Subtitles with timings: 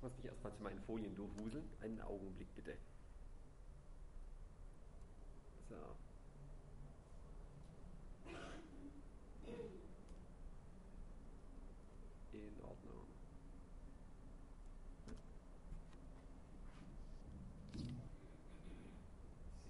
[0.00, 1.68] Ich muss mich erstmal zu meinen Folien durchwuseln.
[1.82, 2.74] Einen Augenblick bitte.
[5.68, 5.74] So.
[12.32, 13.08] In Ordnung.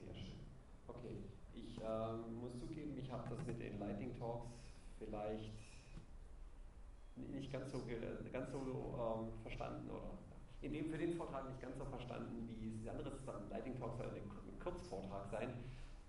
[0.04, 0.38] Sehr schön.
[0.86, 1.24] Okay,
[1.54, 4.52] ich ähm, muss zugeben, ich habe das mit den Lightning Talks
[4.96, 5.58] vielleicht
[7.16, 7.82] nicht ganz so,
[8.32, 10.19] ganz so ähm, verstanden oder
[10.62, 13.14] in dem für den Vortrag nicht ganz so verstanden, wie es anderes
[13.50, 15.50] Lightning Talk soll ein Kurzvortrag sein.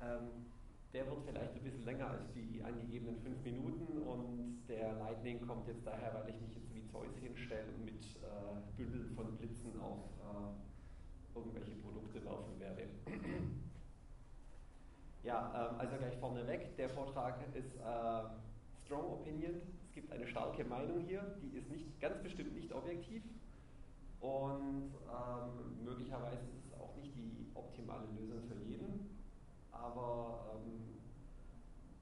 [0.02, 0.46] Ähm,
[0.94, 5.68] der wird vielleicht ein bisschen länger als die angegebenen fünf Minuten und der Lightning kommt
[5.68, 9.80] jetzt daher, weil ich mich jetzt wie Zeus hinstelle und mit äh, Bündeln von Blitzen
[9.80, 12.90] auf äh, irgendwelche Produkte werfen werde.
[15.24, 18.24] ja, ähm, also gleich vorneweg, der Vortrag ist äh,
[18.86, 19.62] Strong Opinion.
[19.86, 23.24] Es gibt eine starke Meinung hier, die ist nicht, ganz bestimmt nicht objektiv
[24.22, 29.12] und ähm, möglicherweise ist es auch nicht die optimale Lösung für jeden
[29.82, 31.02] aber ähm,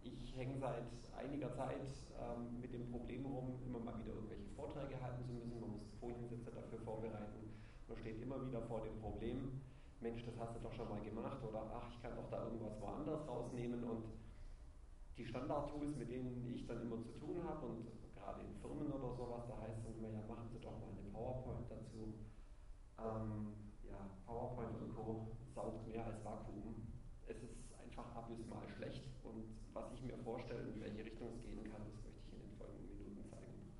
[0.03, 0.83] ich hänge seit
[1.17, 1.87] einiger Zeit
[2.19, 5.59] ähm, mit dem Problem rum, immer mal wieder irgendwelche Vorträge halten zu müssen.
[5.59, 7.55] Man muss Foliensätze dafür vorbereiten.
[7.87, 9.61] Man steht immer wieder vor dem Problem,
[10.01, 12.79] Mensch, das hast du doch schon mal gemacht oder ach, ich kann doch da irgendwas
[12.79, 14.03] woanders rausnehmen und
[15.17, 17.87] die Standard-Tools, mit denen ich dann immer zu tun habe und
[18.29, 21.09] gerade in Firmen oder sowas, da heißt es immer, ja, machen Sie doch mal eine
[21.11, 22.13] PowerPoint dazu.
[22.99, 25.35] Ähm, ja, PowerPoint und Co.
[25.55, 26.85] saugt mehr als Vakuum
[27.27, 31.63] es ist einfach abysmal schlecht und was ich mir vorstelle, in welche Richtung es gehen
[31.71, 33.71] kann, das möchte ich in den folgenden Minuten zeigen.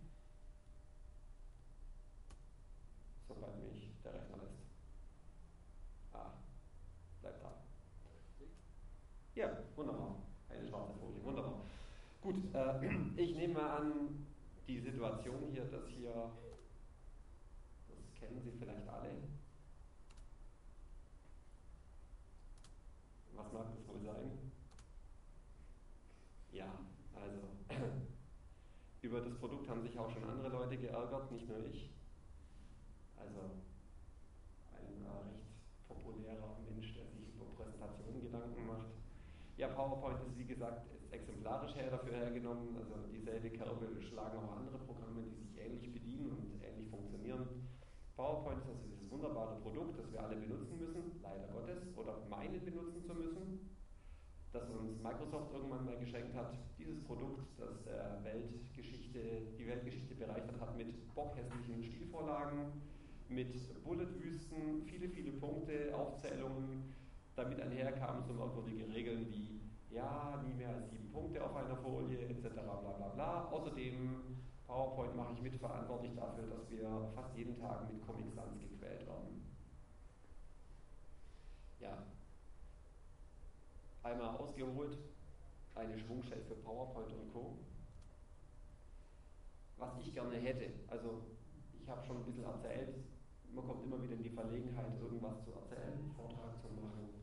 [3.27, 4.61] Sobald mich der Rechner lässt.
[6.14, 6.33] Ah,
[7.22, 7.53] bleibt da.
[9.36, 10.16] Ja, wunderbar.
[10.50, 11.61] Eine schwarze Folie, wunderbar.
[12.22, 14.29] Gut, äh, ich nehme mal an,
[14.70, 16.14] die Situation hier, dass hier,
[17.88, 19.09] das kennen Sie vielleicht alle,
[23.34, 24.52] Was mag das wohl sein?
[26.52, 26.67] Ja,
[27.16, 27.39] also
[29.02, 31.89] über das Produkt haben sich auch schon andere Leute geärgert, nicht nur ich.
[33.15, 33.39] Also
[34.73, 38.89] ein äh, recht populärer Mensch, der sich über Präsentationen Gedanken macht.
[39.55, 42.75] Ja, PowerPoint ist wie gesagt exemplarisch her dafür hergenommen.
[42.77, 47.67] Also dieselbe Kerbe schlagen auch andere Programme, die sich ähnlich bedienen und ähnlich funktionieren.
[48.15, 52.64] PowerPoint ist also dieses wunderbare Produkt, das wir alle benutzen müssen, leider Gottes, oder meinen
[52.64, 53.70] benutzen zu müssen,
[54.52, 56.58] das uns Microsoft irgendwann mal geschenkt hat.
[56.77, 59.20] Dieses Produkt, das der Weltgeschichte,
[59.58, 62.81] die Weltgeschichte bereichert hat mit bockhässlichen Stilvorlagen,
[63.30, 66.93] mit Bulletwüsten, viele, viele Punkte, Aufzählungen.
[67.36, 69.61] Damit einherkamen so merkwürdige Regeln wie
[69.92, 72.50] ja, nie mehr als sieben Punkte auf einer Folie, etc.
[72.54, 73.45] bla bla bla.
[73.52, 79.08] Außerdem PowerPoint mache ich mitverantwortlich dafür, dass wir fast jeden Tag mit Comic Sans gequält
[79.08, 79.44] werden.
[81.80, 82.04] Ja.
[84.04, 84.98] Einmal ausgeholt,
[85.76, 87.58] eine Schwungshell für PowerPoint und Co.
[89.77, 91.23] Was ich gerne hätte, also
[91.82, 92.94] ich habe schon ein bisschen erzählt,
[93.54, 97.19] man kommt immer wieder in die Verlegenheit, irgendwas zu erzählen, Vortrag zu machen,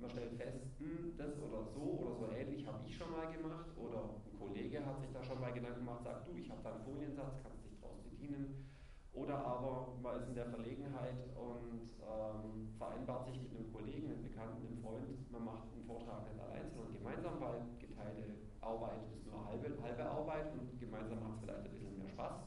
[0.00, 3.70] man stellt fest, hm, das oder so oder so ähnlich habe ich schon mal gemacht
[3.76, 6.72] oder ein Kollege hat sich da schon mal Gedanken gemacht, sagt du, ich habe da
[6.74, 8.66] einen Foliensatz, kannst dich daraus bedienen.
[9.12, 14.22] Oder aber man ist in der Verlegenheit und ähm, vereinbart sich mit einem Kollegen, einem
[14.22, 19.26] Bekannten, einem Freund, man macht einen Vortrag nicht allein, sondern gemeinsam, weil geteilte Arbeit ist
[19.26, 22.38] nur halbe, halbe Arbeit und gemeinsam macht es vielleicht ein bisschen mehr Spaß.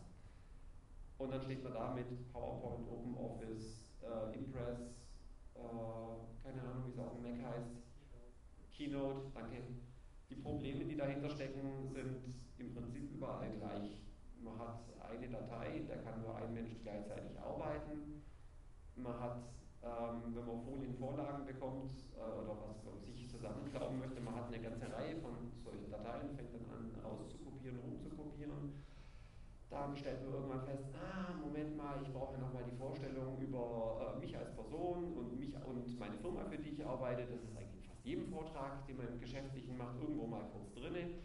[1.17, 5.02] Und dann steht man da mit PowerPoint, OpenOffice, äh, Impress,
[5.55, 7.71] äh, keine Ahnung, wie es auf dem Mac heißt,
[8.71, 9.57] Keynote, danke.
[10.29, 13.99] Die Probleme, die dahinter stecken, sind im Prinzip überall gleich.
[14.41, 18.23] Man hat eine Datei, da kann nur ein Mensch gleichzeitig arbeiten.
[18.95, 19.43] Man hat,
[19.83, 24.59] ähm, wenn man Folienvorlagen bekommt äh, oder was man sich zusammenklauen möchte, man hat eine
[24.59, 28.73] ganze Reihe von solchen Dateien, fängt dann an rauszukopieren, rumzukopieren
[29.73, 34.13] dann stellt man irgendwann fest, ah, Moment mal, ich brauche ja nochmal die Vorstellung über
[34.15, 37.25] äh, mich als Person und mich und meine Firma, für die ich arbeite.
[37.25, 40.71] Das ist eigentlich in fast jedem Vortrag, den man im Geschäftlichen macht, irgendwo mal kurz
[40.73, 41.17] drin.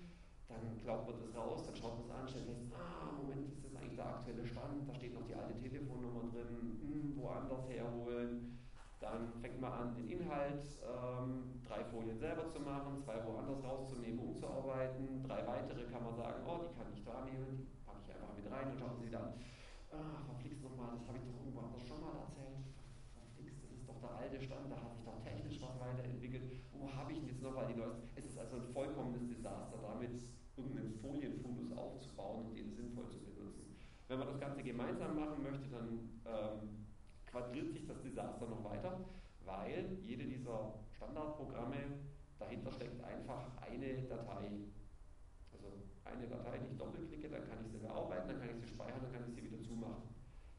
[0.48, 3.64] Dann glaubt man das raus, dann schaut man es an, stellt fest, ah, Moment, ist
[3.64, 4.88] das eigentlich der aktuelle Stand?
[4.88, 8.58] Da steht noch die alte Telefonnummer drin, hm, woanders herholen.
[8.98, 14.18] Dann fängt man an, den Inhalt, ähm, drei Folien selber zu machen, zwei woanders rauszunehmen,
[14.18, 15.22] umzuarbeiten.
[15.22, 17.68] Drei weitere kann man sagen, oh, die kann ich da nehmen,
[18.18, 19.38] einfach mit rein und schauen Sie dann,
[19.94, 22.66] ah, verflixt nochmal, das habe ich doch irgendwo anders schon mal erzählt.
[23.14, 26.42] Verflixt, das ist doch der alte Stand, da hat sich doch technisch was weiterentwickelt.
[26.74, 28.02] Wo habe ich denn jetzt nochmal die neuesten?
[28.18, 30.18] Es ist also ein vollkommenes Desaster, damit
[30.58, 33.78] irgendeinen Folienfundus aufzubauen und den sinnvoll zu benutzen.
[34.08, 36.86] Wenn man das Ganze gemeinsam machen möchte, dann ähm,
[37.26, 39.00] quadriert sich das Desaster noch weiter,
[39.44, 41.76] weil jede dieser Standardprogramme,
[42.38, 44.50] dahinter steckt einfach eine Datei.
[45.52, 45.68] Also
[46.08, 49.00] eine Datei, die ich doppelklicke, dann kann ich sie bearbeiten, dann kann ich sie speichern,
[49.02, 50.02] dann kann ich sie wieder zumachen.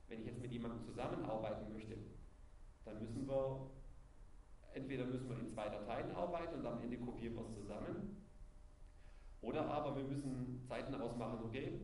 [0.07, 1.97] Wenn ich jetzt mit jemandem zusammenarbeiten möchte,
[2.85, 3.69] dann müssen wir,
[4.73, 8.19] entweder müssen wir in zwei Dateien arbeiten und am Ende kopieren wir es zusammen,
[9.41, 11.79] oder aber wir müssen Zeiten ausmachen, okay,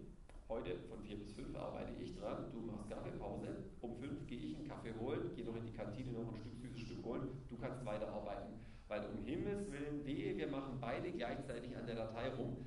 [0.50, 3.48] heute von 4 bis 5 arbeite ich dran, du machst Kaffeepause,
[3.82, 6.56] um 5 gehe ich einen Kaffee holen, gehe noch in die Kantine noch ein Stück
[6.58, 8.60] süßes Stück holen, du kannst weiterarbeiten.
[8.88, 12.58] Weil um Himmels Willen, wehe, wir machen beide gleichzeitig an der Datei rum.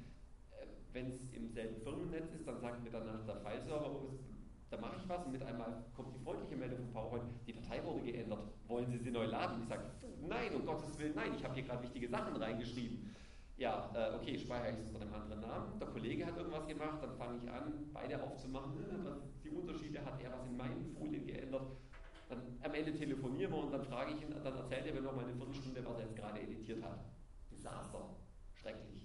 [0.92, 3.90] Wenn es im selben Firmennetz ist, dann sagt mir danach der Fileserver,
[4.70, 7.82] da mache ich was und mit einmal kommt die freundliche Meldung von PowerPoint, die Datei
[7.84, 9.62] wurde geändert, wollen Sie sie neu laden?
[9.62, 9.82] Ich sage,
[10.26, 13.14] nein, um Gottes Willen, nein, ich habe hier gerade wichtige Sachen reingeschrieben.
[13.56, 15.78] Ja, äh, okay, speichere ich es unter einem anderen Namen.
[15.80, 18.72] Der Kollege hat irgendwas gemacht, dann fange ich an, beide aufzumachen.
[19.02, 21.72] Was die Unterschiede hat er was in meinen Folien geändert.
[22.28, 25.16] Dann am Ende telefonieren wir und dann frage ich ihn, dann erzählt er mir noch
[25.16, 27.04] mal eine Viertelstunde, was er jetzt gerade editiert hat.
[27.50, 28.16] Desaster.
[28.54, 28.97] Schrecklich.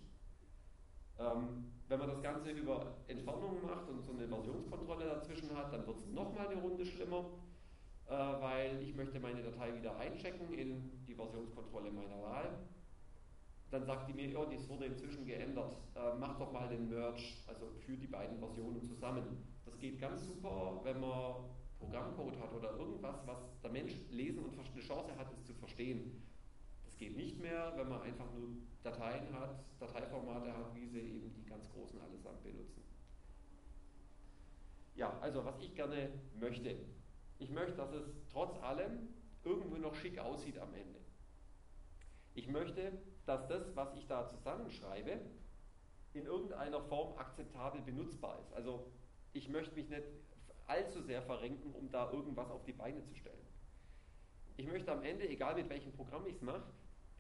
[1.24, 5.86] Ähm, wenn man das Ganze über Entfernungen macht und so eine Versionskontrolle dazwischen hat, dann
[5.86, 7.26] wird es nochmal eine Runde schlimmer,
[8.08, 12.58] äh, weil ich möchte meine Datei wieder einchecken in die Versionskontrolle meiner Wahl.
[13.70, 17.24] Dann sagt die mir, ja, das wurde inzwischen geändert, äh, mach doch mal den Merge,
[17.48, 19.24] also für die beiden Versionen zusammen.
[19.66, 21.46] Das geht ganz super, wenn man
[21.80, 26.24] Programmcode hat oder irgendwas, was der Mensch lesen und eine Chance hat, es zu verstehen.
[26.94, 28.50] Das geht nicht mehr, wenn man einfach nur
[28.84, 32.84] Dateien hat, Dateiformate hat, wie sie eben die ganz Großen allesamt benutzen.
[34.94, 36.78] Ja, also was ich gerne möchte.
[37.40, 39.10] Ich möchte, dass es trotz allem
[39.44, 41.00] irgendwo noch schick aussieht am Ende.
[42.36, 42.92] Ich möchte,
[43.26, 45.20] dass das, was ich da zusammenschreibe,
[46.14, 48.54] in irgendeiner Form akzeptabel benutzbar ist.
[48.54, 48.86] Also
[49.32, 50.04] ich möchte mich nicht
[50.68, 53.48] allzu sehr verrenken, um da irgendwas auf die Beine zu stellen.
[54.58, 56.64] Ich möchte am Ende, egal mit welchem Programm ich es mache,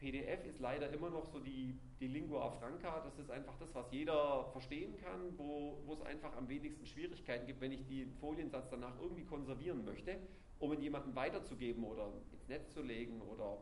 [0.03, 3.89] PDF ist leider immer noch so die, die Lingua Franca, das ist einfach das, was
[3.89, 8.67] jeder verstehen kann, wo, wo es einfach am wenigsten Schwierigkeiten gibt, wenn ich den Foliensatz
[8.69, 10.19] danach irgendwie konservieren möchte,
[10.59, 13.59] um ihn jemandem weiterzugeben oder ins Netz zu legen oder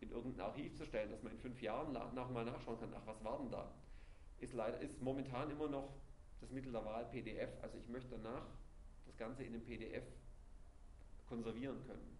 [0.00, 3.24] in irgendein Archiv zu stellen, dass man in fünf Jahren nochmal nachschauen kann, ach, was
[3.24, 3.72] war denn da?
[4.40, 5.94] Ist, leider, ist momentan immer noch
[6.42, 7.50] das Mittel der Wahl PDF.
[7.62, 8.46] Also ich möchte danach
[9.06, 10.04] das Ganze in einem PDF
[11.26, 12.18] konservieren können.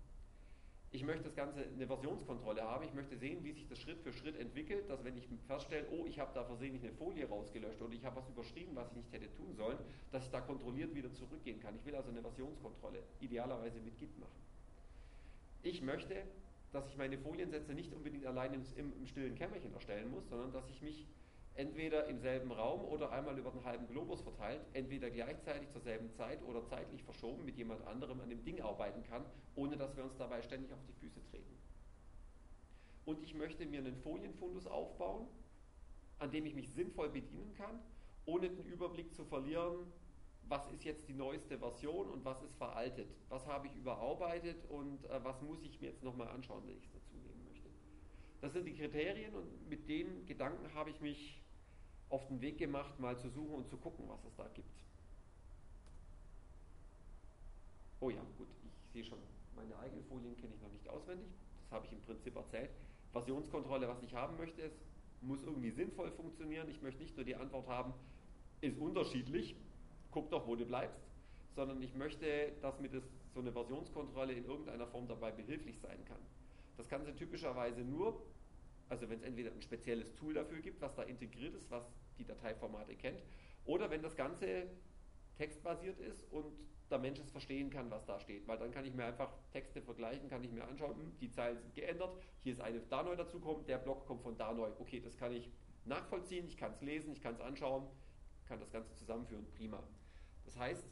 [0.92, 2.84] Ich möchte das Ganze eine Versionskontrolle haben.
[2.84, 6.04] Ich möchte sehen, wie sich das Schritt für Schritt entwickelt, dass wenn ich feststelle, oh,
[6.04, 9.12] ich habe da versehentlich eine Folie rausgelöscht oder ich habe was überschrieben, was ich nicht
[9.12, 9.78] hätte tun sollen,
[10.10, 11.76] dass ich da kontrolliert wieder zurückgehen kann.
[11.76, 14.40] Ich will also eine Versionskontrolle, idealerweise mit Git machen.
[15.62, 16.25] Ich möchte,
[16.72, 20.69] dass ich meine Foliensätze nicht unbedingt allein im, im, stillen Kämmerchen erstellen muss, sondern dass
[20.70, 21.06] ich mich
[21.55, 26.11] entweder im selben Raum oder einmal über den halben Globus verteilt, entweder gleichzeitig zur selben
[26.12, 29.25] Zeit oder zeitlich verschoben mit jemand anderem an dem Ding arbeiten kann,
[29.55, 31.56] ohne dass wir uns dabei ständig auf die Füße treten.
[33.05, 35.26] Und ich möchte mir einen Folienfundus aufbauen,
[36.19, 37.81] an dem ich mich sinnvoll bedienen kann,
[38.26, 39.93] ohne den Überblick zu verlieren,
[40.50, 45.05] was ist jetzt die neueste Version und was ist veraltet, was habe ich überarbeitet und
[45.05, 47.69] äh, was muss ich mir jetzt nochmal anschauen, wenn ich es dazu nehmen möchte.
[48.40, 51.42] Das sind die Kriterien und mit den Gedanken habe ich mich
[52.08, 54.82] auf den Weg gemacht, mal zu suchen und zu gucken, was es da gibt.
[58.00, 59.19] Oh ja, gut, ich sehe schon,
[59.55, 61.29] meine eigenen Folien kenne ich noch nicht auswendig.
[61.62, 62.70] Das habe ich im Prinzip erzählt.
[63.12, 64.72] Versionskontrolle, was ich haben möchte, es
[65.20, 66.69] muss irgendwie sinnvoll funktionieren.
[66.70, 67.93] Ich möchte nicht nur die Antwort haben,
[68.62, 69.55] ist unterschiedlich,
[70.10, 71.00] guck doch, wo du bleibst,
[71.55, 76.05] sondern ich möchte, dass mir das, so eine Versionskontrolle in irgendeiner Form dabei behilflich sein
[76.06, 76.20] kann.
[76.81, 78.25] Das kann sie typischerweise nur,
[78.89, 81.84] also wenn es entweder ein spezielles Tool dafür gibt, was da integriert ist, was
[82.17, 83.22] die Dateiformate kennt,
[83.67, 84.67] oder wenn das Ganze
[85.37, 86.46] textbasiert ist und
[86.91, 88.49] der Mensch es verstehen kann, was da steht.
[88.49, 91.58] Weil dann kann ich mir einfach Texte vergleichen, kann ich mir anschauen, hm, die Zeilen
[91.58, 94.70] sind geändert, hier ist eine da neu dazukommen, der Block kommt von da neu.
[94.79, 95.51] Okay, das kann ich
[95.84, 97.87] nachvollziehen, ich kann es lesen, ich kann es anschauen,
[98.46, 99.87] kann das Ganze zusammenführen, prima.
[100.46, 100.89] Das heißt,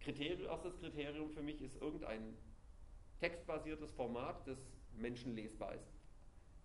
[0.00, 2.36] Kriterium, erstes Kriterium für mich ist irgendein
[3.20, 4.58] textbasiertes Format, das
[4.96, 5.92] menschenlesbar ist.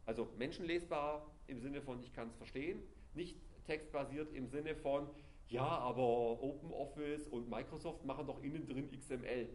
[0.06, 2.82] Also menschenlesbar im Sinne von, ich kann es verstehen,
[3.14, 5.10] nicht textbasiert im Sinne von,
[5.50, 9.50] ja, aber OpenOffice und Microsoft machen doch innen drin XML.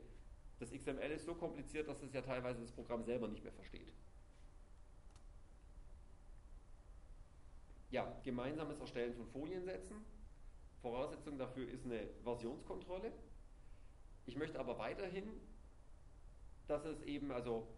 [0.59, 3.93] Das XML ist so kompliziert, dass es ja teilweise das Programm selber nicht mehr versteht.
[7.91, 9.97] Ja, gemeinsames Erstellen von Foliensätzen.
[10.81, 13.13] Voraussetzung dafür ist eine Versionskontrolle.
[14.25, 15.29] Ich möchte aber weiterhin,
[16.67, 17.69] dass es eben, also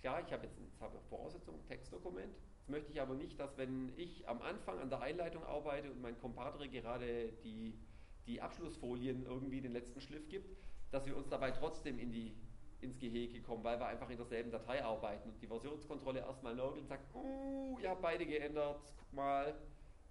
[0.00, 2.34] klar, ich habe jetzt, jetzt habe Voraussetzung, Textdokument.
[2.58, 6.00] Jetzt möchte ich aber nicht, dass wenn ich am Anfang an der Einleitung arbeite und
[6.00, 7.78] mein Compadre gerade die
[8.26, 10.56] die Abschlussfolien irgendwie den letzten Schliff gibt,
[10.90, 12.36] dass wir uns dabei trotzdem in die,
[12.80, 16.82] ins Gehege kommen, weil wir einfach in derselben Datei arbeiten und die Versionskontrolle erstmal nörgelt
[16.82, 19.54] und sagt, uh, ihr habt beide geändert, guck mal.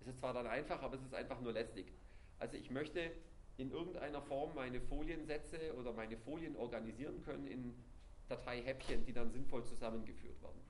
[0.01, 1.91] Es ist zwar dann einfach, aber es ist einfach nur lästig.
[2.37, 3.11] Also ich möchte
[3.57, 7.73] in irgendeiner Form meine Foliensätze oder meine Folien organisieren können in
[8.27, 10.62] Dateihäppchen, die dann sinnvoll zusammengeführt werden.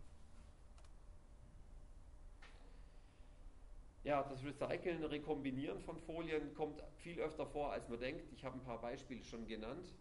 [4.04, 8.32] Ja, das Recyceln, Rekombinieren von Folien kommt viel öfter vor, als man denkt.
[8.34, 9.96] Ich habe ein paar Beispiele schon genannt.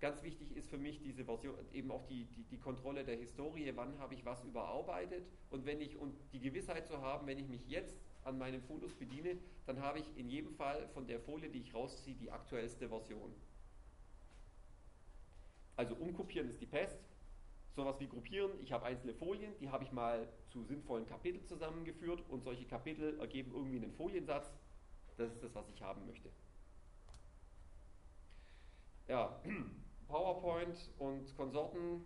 [0.00, 3.70] Ganz wichtig ist für mich diese Version, eben auch die, die, die Kontrolle der Historie,
[3.76, 7.48] wann habe ich was überarbeitet und wenn ich und die Gewissheit zu haben, wenn ich
[7.48, 11.50] mich jetzt an meinem Fundus bediene, dann habe ich in jedem Fall von der Folie,
[11.50, 13.32] die ich rausziehe, die aktuellste Version.
[15.76, 16.98] Also umkopieren ist die Pest.
[17.74, 22.22] Sowas wie gruppieren, ich habe einzelne Folien, die habe ich mal zu sinnvollen Kapiteln zusammengeführt
[22.28, 24.52] und solche Kapitel ergeben irgendwie einen Foliensatz.
[25.16, 26.30] Das ist das, was ich haben möchte.
[29.08, 29.40] Ja,
[30.08, 32.04] PowerPoint und Konsorten,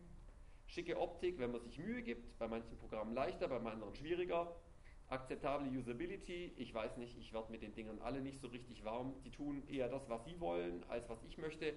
[0.66, 4.54] schicke Optik, wenn man sich Mühe gibt, bei manchen Programmen leichter, bei anderen schwieriger.
[5.08, 9.14] Akzeptable Usability, ich weiß nicht, ich werde mit den Dingern alle nicht so richtig warm.
[9.25, 11.75] Die tun eher das, was sie wollen, als was ich möchte.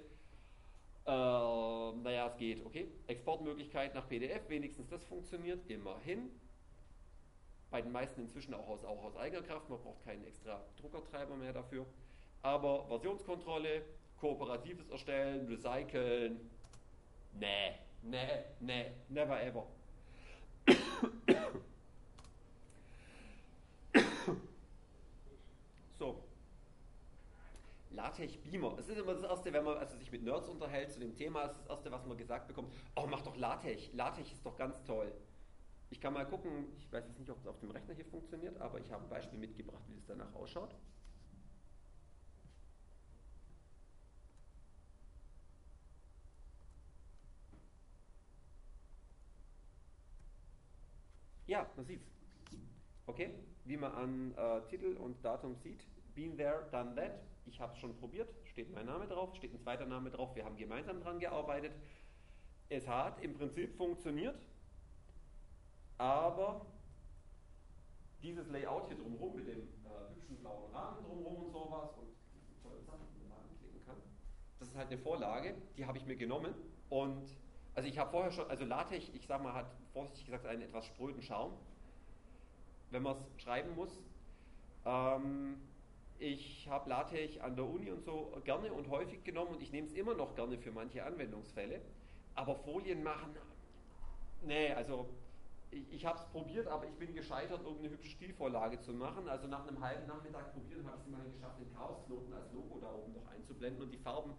[1.09, 2.87] Äh, naja, es geht, okay.
[3.07, 6.29] Exportmöglichkeit nach PDF, wenigstens das funktioniert, immerhin.
[7.71, 11.35] Bei den meisten inzwischen auch aus, auch aus eigener Kraft, man braucht keinen extra Druckertreiber
[11.35, 11.87] mehr dafür.
[12.43, 13.81] Aber Versionskontrolle,
[14.19, 16.47] kooperatives Erstellen, Recyceln,
[17.33, 17.73] nee,
[18.03, 19.65] nee, nee, never ever.
[25.97, 26.23] So.
[28.19, 28.77] LaTeX Beamer.
[28.77, 31.43] Es ist immer das Erste, wenn man also sich mit Nerds unterhält zu dem Thema,
[31.43, 33.93] ist das Erste, was man gesagt bekommt, oh, mach doch LaTeX.
[33.93, 35.13] LaTeX ist doch ganz toll.
[35.89, 38.59] Ich kann mal gucken, ich weiß jetzt nicht, ob es auf dem Rechner hier funktioniert,
[38.59, 40.75] aber ich habe ein Beispiel mitgebracht, wie es danach ausschaut.
[51.47, 52.05] Ja, man sieht's.
[53.07, 53.33] Okay,
[53.63, 55.88] wie man an äh, Titel und Datum sieht.
[56.15, 57.19] Been there, done that.
[57.45, 60.35] Ich habe es schon probiert, steht mein Name drauf, steht ein zweiter Name drauf.
[60.35, 61.71] Wir haben gemeinsam daran gearbeitet.
[62.69, 64.35] Es hat im Prinzip funktioniert,
[65.97, 66.65] aber
[68.21, 72.09] dieses Layout hier drumherum mit dem äh, hübschen blauen Rahmen drumherum und sowas und
[72.61, 73.95] tolle Sachen, die man anklicken kann,
[74.59, 76.53] das ist halt eine Vorlage, die habe ich mir genommen
[76.89, 77.35] und
[77.73, 80.85] also ich habe vorher schon, also LaTeX, ich sag mal, hat vorsichtig gesagt einen etwas
[80.85, 81.53] spröden Charme
[82.91, 83.91] wenn man es schreiben muss.
[84.85, 85.57] Ähm,
[86.19, 89.88] ich habe LaTeX an der Uni und so gerne und häufig genommen und ich nehme
[89.88, 91.81] es immer noch gerne für manche Anwendungsfälle.
[92.35, 93.35] Aber Folien machen,
[94.43, 95.07] nee, also
[95.71, 99.29] ich, ich habe es probiert, aber ich bin gescheitert, irgendeine hübsche Stilvorlage zu machen.
[99.29, 102.79] Also nach einem halben Nachmittag probieren habe ich es immerhin geschafft, den Chaosknoten als Logo
[102.79, 104.33] da oben noch einzublenden und die Farben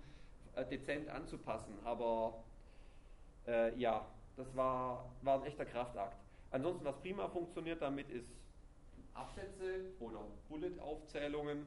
[0.55, 1.75] äh, dezent anzupassen.
[1.85, 2.45] Aber
[3.47, 4.07] äh, ja,
[4.37, 6.17] das war, war ein echter Kraftakt.
[6.51, 8.40] Ansonsten, was prima funktioniert damit, ist
[9.15, 11.67] Absätze oder Bullet-Aufzählungen.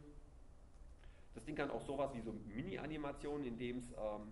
[1.34, 4.32] Das Ding kann auch sowas wie so Mini-Animationen, in dem es ähm,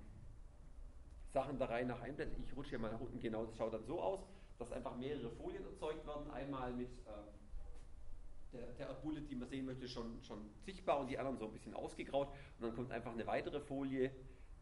[1.34, 2.38] Sachen da rein nach einblendet.
[2.44, 4.20] Ich rutsche hier mal nach unten, genau, das schaut dann so aus,
[4.60, 6.30] dass einfach mehrere Folien erzeugt werden.
[6.32, 7.34] Einmal mit ähm,
[8.54, 11.52] der, der, Bullet, die man sehen möchte, schon, schon sichtbar und die anderen so ein
[11.54, 12.28] bisschen ausgegraut.
[12.58, 14.12] Und dann kommt einfach eine weitere Folie,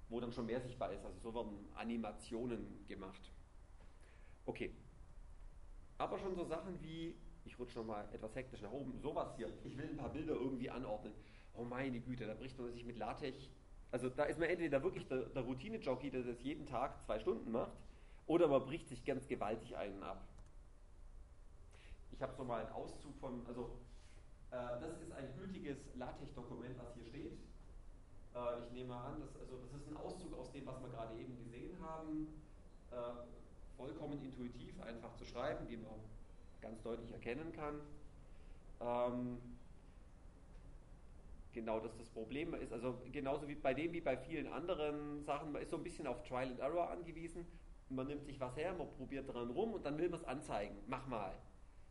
[0.07, 1.03] wo dann schon mehr sichtbar ist.
[1.03, 3.31] Also so werden Animationen gemacht.
[4.45, 4.73] Okay,
[5.99, 7.13] aber schon so Sachen wie,
[7.45, 9.49] ich rutsche nochmal etwas hektisch nach oben, sowas hier.
[9.63, 11.13] Ich will ein paar Bilder irgendwie anordnen.
[11.55, 13.49] Oh meine Güte, da bricht man sich mit LaTeX.
[13.91, 17.51] Also da ist man entweder wirklich der, der Routine-Jockey, der das jeden Tag zwei Stunden
[17.51, 17.73] macht,
[18.27, 20.27] oder man bricht sich ganz gewaltig einen ab.
[22.11, 23.79] Ich habe so mal einen Auszug von, also
[24.51, 27.33] äh, das ist ein gültiges LaTeX-Dokument, was hier steht.
[28.35, 31.15] Äh, ich nehme an, dass, also das ist ein Auszug aus dem, was wir gerade
[31.15, 32.27] eben gesehen haben.
[32.91, 32.95] Äh,
[33.77, 35.99] vollkommen intuitiv einfach zu schreiben, wie man
[36.61, 37.81] ganz deutlich erkennen kann.
[38.81, 39.37] Ähm,
[41.53, 42.71] genau das das Problem ist.
[42.71, 46.07] Also genauso wie bei dem wie bei vielen anderen Sachen, man ist so ein bisschen
[46.07, 47.45] auf Trial and Error angewiesen.
[47.89, 50.75] Man nimmt sich was her, man probiert daran rum und dann will man es anzeigen.
[50.87, 51.35] Mach mal.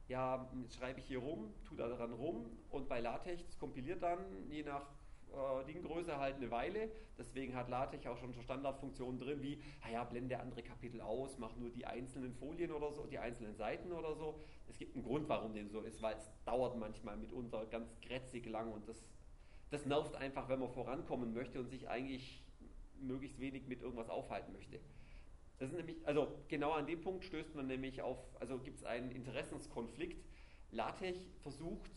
[0.06, 4.20] Ja, jetzt schreibe ich hier rum, tu da daran rum und bei LaTeX kompiliert dann
[4.48, 4.86] je nach
[5.32, 6.90] äh, Dinggröße halt eine Weile.
[7.18, 11.70] Deswegen hat LaTeX auch schon Standardfunktionen drin, wie, naja, blende andere Kapitel aus, mach nur
[11.70, 14.38] die einzelnen Folien oder so, die einzelnen Seiten oder so.
[14.68, 18.46] Es gibt einen Grund, warum dem so ist, weil es dauert manchmal mitunter ganz grätzig
[18.46, 19.04] lang und das,
[19.70, 22.44] das nervt einfach, wenn man vorankommen möchte und sich eigentlich
[23.00, 24.80] möglichst wenig mit irgendwas aufhalten möchte.
[25.58, 28.84] Das ist nämlich, also genau an dem Punkt stößt man nämlich auf, also gibt es
[28.84, 30.24] einen Interessenskonflikt.
[30.70, 31.90] LaTeX versucht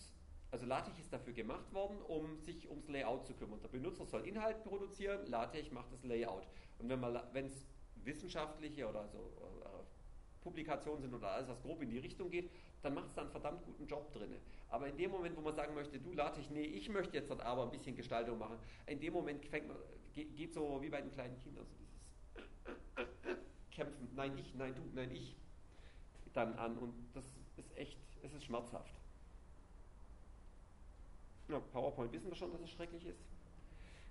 [0.52, 3.62] Also LaTeX ist dafür gemacht worden, um sich ums Layout zu kümmern.
[3.62, 6.46] Der Benutzer soll Inhalt produzieren, LaTeX macht das Layout.
[6.78, 7.66] Und wenn es
[8.04, 12.94] wissenschaftliche oder so äh, Publikationen sind oder alles, was grob in die Richtung geht, dann
[12.96, 14.36] macht es da einen verdammt guten Job drin.
[14.70, 17.42] Aber in dem Moment, wo man sagen möchte, du LaTeX, nee, ich möchte jetzt dort
[17.42, 19.78] aber ein bisschen Gestaltung machen, in dem Moment fängt man,
[20.14, 22.02] geht, geht so wie bei den kleinen Kindern, so dieses
[23.72, 25.38] Kämpfen, nein, ich, nein, du, nein, ich,
[26.34, 26.78] dann an.
[26.78, 29.01] Und das ist echt, es ist schmerzhaft.
[31.50, 33.24] Ja, PowerPoint wissen wir schon, dass es schrecklich ist.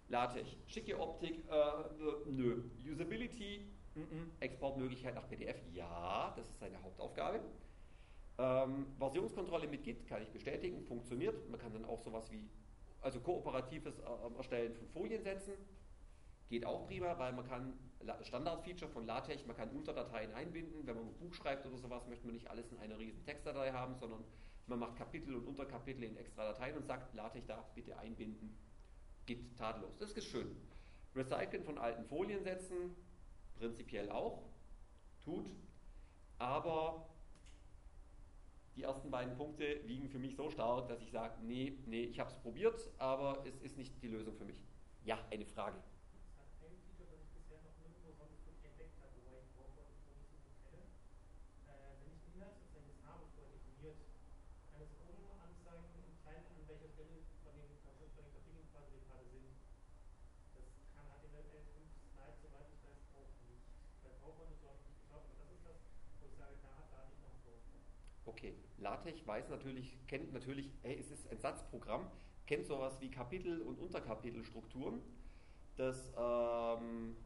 [0.08, 2.62] LaTeX, schicke Optik, äh, nö.
[2.90, 4.30] Usability, n -n.
[4.40, 7.40] Exportmöglichkeit nach PDF, ja, das ist seine Hauptaufgabe.
[8.38, 11.48] Ähm, Versionskontrolle mit Git kann ich bestätigen, funktioniert.
[11.48, 12.48] Man kann dann auch sowas wie,
[13.02, 15.52] also kooperatives äh, Erstellen von Folien setzen,
[16.48, 17.78] geht auch prima, weil man kann,
[18.22, 20.86] Standardfeature von LaTeX, man kann Unterdateien einbinden.
[20.86, 23.72] Wenn man ein Buch schreibt oder sowas, möchte man nicht alles in einer riesen Textdatei
[23.72, 24.24] haben, sondern
[24.66, 28.56] man macht Kapitel und Unterkapitel in extra Dateien und sagt, LaTeX da bitte einbinden.
[29.26, 29.96] Geht tadellos.
[29.98, 30.56] Das ist schön.
[31.14, 32.94] Recyceln von alten Foliensätzen,
[33.58, 34.48] prinzipiell auch,
[35.20, 35.50] tut,
[36.38, 37.10] aber
[38.76, 42.20] die ersten beiden Punkte wiegen für mich so stark, dass ich sage, nee, nee, ich
[42.20, 44.62] habe es probiert, aber es ist nicht die Lösung für mich.
[45.04, 45.82] Ja, eine Frage.
[69.00, 72.06] LaTeX weiß natürlich, kennt natürlich, hey, es ist ein Satzprogramm,
[72.46, 75.00] kennt sowas wie Kapitel- und Unterkapitelstrukturen.
[75.76, 77.16] Das ähm,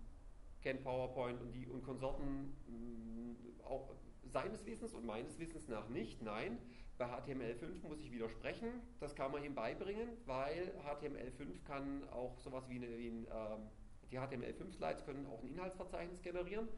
[0.60, 3.90] kennt PowerPoint und die und Konsorten mh, mm, auch
[4.22, 6.22] seines Wissens und meines Wissens nach nicht.
[6.22, 6.58] Nein,
[6.96, 8.68] bei HTML5 muss ich widersprechen.
[9.00, 13.68] Das kann man ihm beibringen, weil HTML5 kann auch sowas wie, eine, wie ein, ähm,
[14.12, 16.68] die HTML5-Slides können auch ein Inhaltsverzeichnis generieren.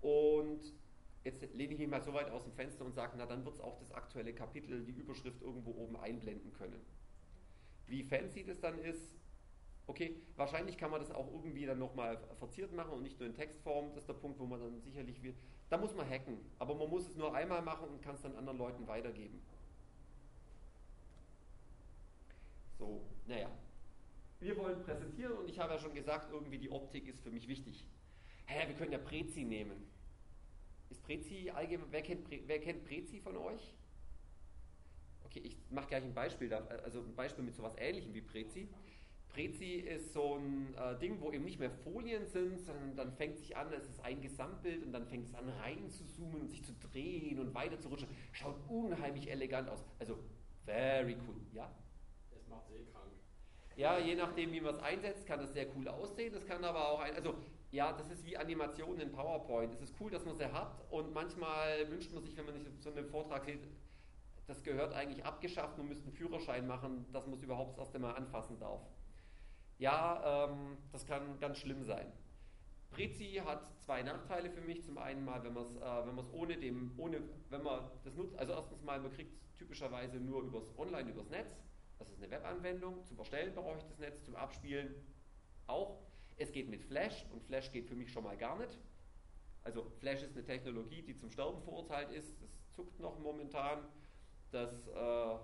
[0.00, 0.60] Und
[1.24, 3.56] jetzt lehne ich mich mal so weit aus dem Fenster und sage, na dann wird
[3.56, 6.80] es auch das aktuelle Kapitel, die Überschrift irgendwo oben einblenden können.
[7.86, 9.14] Wie fancy das dann ist,
[9.86, 13.34] okay, wahrscheinlich kann man das auch irgendwie dann nochmal verziert machen und nicht nur in
[13.34, 15.34] Textform, das ist der Punkt, wo man dann sicherlich will,
[15.68, 18.36] da muss man hacken, aber man muss es nur einmal machen und kann es dann
[18.36, 19.42] anderen Leuten weitergeben.
[22.78, 23.50] So, naja.
[24.40, 27.46] Wir wollen präsentieren und ich habe ja schon gesagt, irgendwie die Optik ist für mich
[27.46, 27.86] wichtig.
[28.46, 29.89] Hä, wir können ja Prezi nehmen.
[31.10, 33.74] Prezi allgemein, wer kennt, wer kennt Prezi von euch?
[35.24, 38.68] Okay, ich mache gleich ein Beispiel, also ein Beispiel mit sowas ähnlichem wie Prezi.
[39.28, 43.38] Prezi ist so ein äh, Ding, wo eben nicht mehr Folien sind, sondern dann fängt
[43.38, 46.62] sich an, es ist ein Gesamtbild und dann fängt es an rein zu zoomen sich
[46.62, 48.08] zu drehen und weiter zu rutschen.
[48.30, 49.84] Schaut unheimlich elegant aus.
[49.98, 50.16] Also,
[50.64, 51.74] very cool, ja?
[52.30, 53.10] Es macht sehr krank.
[53.74, 56.32] Ja, je nachdem, wie man es einsetzt, kann das sehr cool aussehen.
[56.32, 57.34] Das kann aber auch ein, also
[57.70, 59.72] ja, das ist wie Animationen in PowerPoint.
[59.72, 62.82] Es ist cool, dass man sie hat und manchmal wünscht man sich, wenn man nicht
[62.82, 63.60] so einen Vortrag sieht,
[64.46, 68.00] das gehört eigentlich abgeschafft, man müsste einen Führerschein machen, dass man es überhaupt das erste
[68.00, 68.80] Mal anfassen darf.
[69.78, 72.12] Ja, ähm, das kann ganz schlimm sein.
[72.90, 74.82] Prezi hat zwei Nachteile für mich.
[74.84, 78.52] Zum einen mal, wenn man es äh, ohne dem, ohne, wenn man das nutzt, also
[78.52, 81.56] erstens mal, man kriegt es typischerweise nur übers Online, übers Netz.
[81.98, 83.04] Das ist eine Webanwendung.
[83.04, 84.94] Zum Erstellen brauche ich das Netz, zum Abspielen
[85.66, 85.98] auch.
[86.40, 88.78] Es geht mit Flash und Flash geht für mich schon mal gar nicht.
[89.62, 92.40] Also Flash ist eine Technologie, die zum Sterben verurteilt ist.
[92.40, 93.80] Das zuckt noch momentan.
[94.50, 95.36] Das, äh,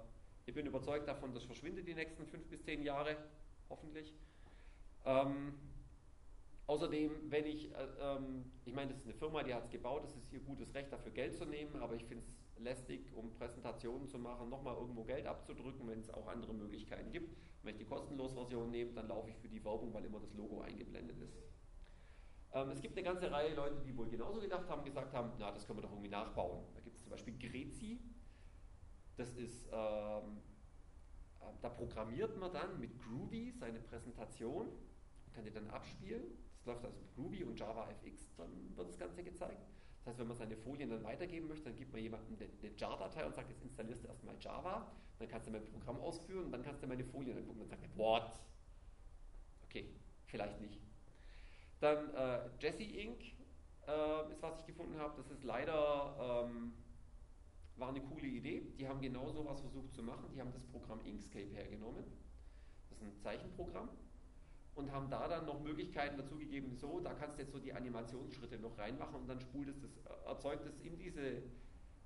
[0.46, 3.14] ich bin überzeugt davon, das verschwindet die nächsten fünf bis zehn Jahre,
[3.68, 4.14] hoffentlich.
[5.04, 5.52] Ähm,
[6.66, 10.02] außerdem, wenn ich, äh, ähm, ich meine, das ist eine Firma, die hat es gebaut,
[10.02, 13.32] es ist ihr gutes Recht, dafür Geld zu nehmen, aber ich finde es lästig, um
[13.34, 17.36] Präsentationen zu machen, nochmal irgendwo Geld abzudrücken, wenn es auch andere Möglichkeiten gibt.
[17.62, 20.32] wenn ich die kostenlos Version nehme, dann laufe ich für die Werbung, weil immer das
[20.34, 21.36] Logo eingeblendet ist.
[22.52, 25.50] Ähm, es gibt eine ganze Reihe Leute, die wohl genauso gedacht haben, gesagt haben, na,
[25.50, 26.64] das können wir doch irgendwie nachbauen.
[26.74, 27.98] Da gibt es zum Beispiel Grezi,
[29.16, 30.38] das ist, ähm,
[31.40, 34.68] äh, da programmiert man dann mit Groovy seine Präsentation
[35.36, 36.22] kann die dann abspielen.
[36.56, 39.75] Das läuft also mit Groovy und JavaFX, dann wird das Ganze gezeigt.
[40.06, 43.26] Das heißt, wenn man seine Folien dann weitergeben möchte, dann gibt man jemandem eine Jar-Datei
[43.26, 44.86] und sagt, jetzt installierst du erstmal Java,
[45.18, 47.90] dann kannst du mein Programm ausführen und dann kannst du meine Folien angucken und sagen,
[47.96, 48.38] what?
[49.64, 49.90] Okay,
[50.26, 50.80] vielleicht nicht.
[51.80, 53.20] Dann äh, Jesse Inc.
[53.88, 55.16] Äh, ist, was ich gefunden habe.
[55.16, 56.72] Das ist leider, ähm,
[57.74, 58.62] war eine coole Idee.
[58.78, 60.30] Die haben genau so was versucht zu machen.
[60.32, 62.04] Die haben das Programm Inkscape hergenommen.
[62.90, 63.88] Das ist ein Zeichenprogramm
[64.76, 67.72] und haben da dann noch Möglichkeiten dazu gegeben, so, da kannst du jetzt so die
[67.72, 69.90] Animationsschritte noch reinmachen und dann spult es das,
[70.26, 71.42] erzeugt es in diese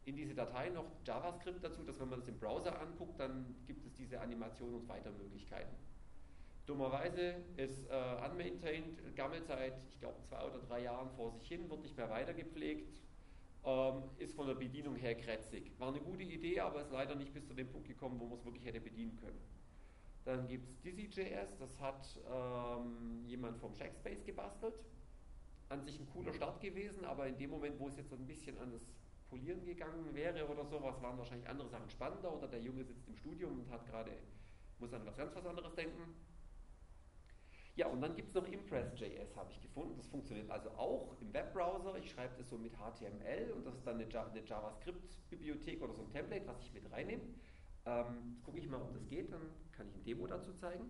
[0.04, 3.85] in diese Datei noch JavaScript dazu, dass wenn man das im Browser anguckt, dann gibt
[3.85, 5.76] es diese Animation und weitere Möglichkeiten.
[6.66, 11.68] Dummerweise ist äh, unmaintained, gammelt seit, ich glaube, zwei oder drei Jahren vor sich hin,
[11.68, 13.00] wird nicht mehr weiter gepflegt,
[13.64, 15.70] ähm, ist von der Bedienung her krätzig.
[15.78, 18.38] War eine gute Idee, aber ist leider nicht bis zu dem Punkt gekommen, wo man
[18.38, 19.38] es wirklich hätte bedienen können.
[20.24, 24.74] Dann gibt es Dizzy.js, das hat ähm, jemand vom Shackspace gebastelt.
[25.68, 28.26] An sich ein cooler Start gewesen, aber in dem Moment, wo es jetzt so ein
[28.26, 28.83] bisschen an das
[29.30, 33.16] Polieren gegangen wäre oder sowas, waren wahrscheinlich andere Sachen spannender oder der Junge sitzt im
[33.16, 34.11] Studium und hat gerade,
[34.78, 36.14] muss an was ganz was anderes denken.
[37.76, 39.96] Ja, und dann gibt es noch Impress.js, habe ich gefunden.
[39.96, 41.96] Das funktioniert also auch im Webbrowser.
[41.98, 46.02] Ich schreibe das so mit HTML und das ist dann eine, eine JavaScript-Bibliothek oder so
[46.02, 47.22] ein Template, was ich mit reinnehme.
[47.90, 49.40] Ähm, jetzt gucke ich mal, ob das geht, dann
[49.72, 50.88] kann ich ein Demo dazu zeigen.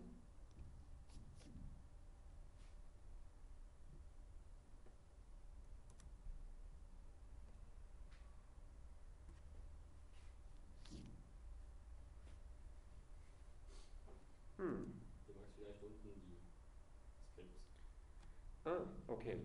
[18.64, 19.36] Ah, okay.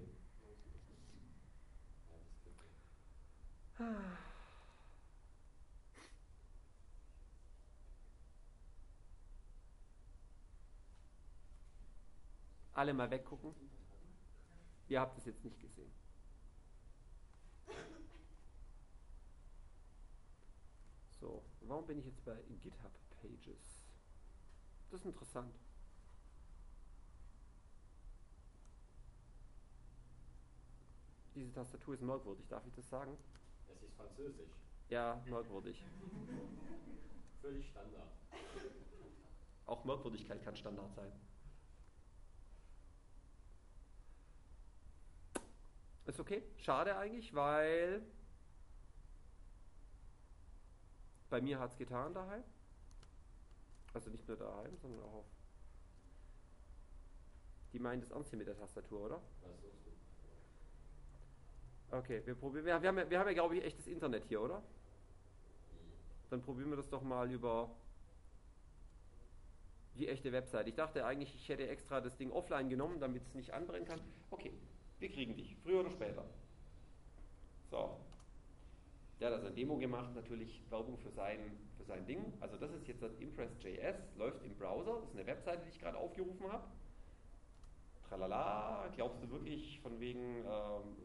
[12.75, 13.55] Alle mal weggucken.
[14.89, 15.91] Ihr habt es jetzt nicht gesehen.
[21.09, 23.81] So, warum bin ich jetzt bei GitHub Pages?
[24.91, 25.55] Das ist interessant.
[31.33, 33.17] Diese Tastatur ist merkwürdig, darf ich das sagen?
[33.73, 34.51] Es ist französisch.
[34.89, 35.83] Ja, merkwürdig.
[37.41, 38.11] Völlig Standard.
[39.65, 41.11] Auch Merkwürdigkeit kann Standard sein.
[46.05, 46.43] Ist okay.
[46.57, 48.01] Schade eigentlich, weil
[51.29, 52.43] bei mir hat es getan daheim.
[53.93, 55.25] Also nicht nur daheim, sondern auch auf.
[57.73, 59.21] Die meint es ernst hier mit der Tastatur, oder?
[61.91, 62.65] Okay, wir probieren.
[62.65, 64.61] Wir, wir haben, wir haben ja, glaube ich, echtes Internet hier, oder?
[66.29, 67.69] Dann probieren wir das doch mal über
[69.95, 70.67] die echte Website.
[70.67, 74.01] Ich dachte eigentlich, ich hätte extra das Ding offline genommen, damit es nicht anbrennen kann.
[74.29, 74.53] Okay,
[74.99, 76.25] wir kriegen dich, früher oder später.
[77.69, 77.99] So.
[79.19, 81.39] Der hat also ein Demo gemacht, natürlich Werbung für sein,
[81.77, 82.34] für sein Ding.
[82.41, 84.99] Also das ist jetzt das Impress.js, läuft im Browser.
[84.99, 86.67] Das ist eine Webseite, die ich gerade aufgerufen habe.
[88.10, 90.95] Tralala, glaubst du wirklich von wegen ähm,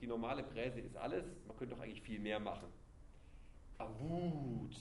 [0.00, 2.68] die, normale Präse ist alles, man könnte doch eigentlich viel mehr machen.
[3.78, 4.76] Avut,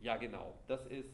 [0.00, 1.10] ja genau, das ist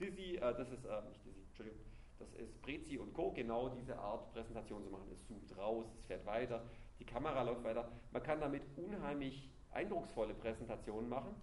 [0.00, 1.80] Dizzy, äh, das ist, äh, nicht Dizzy, Entschuldigung,
[2.18, 5.08] das ist Prezi und Co., genau diese Art Präsentation zu machen.
[5.12, 6.64] Es zoomt raus, es fährt weiter,
[6.98, 7.90] die Kamera läuft weiter.
[8.12, 11.34] Man kann damit unheimlich eindrucksvolle Präsentationen machen.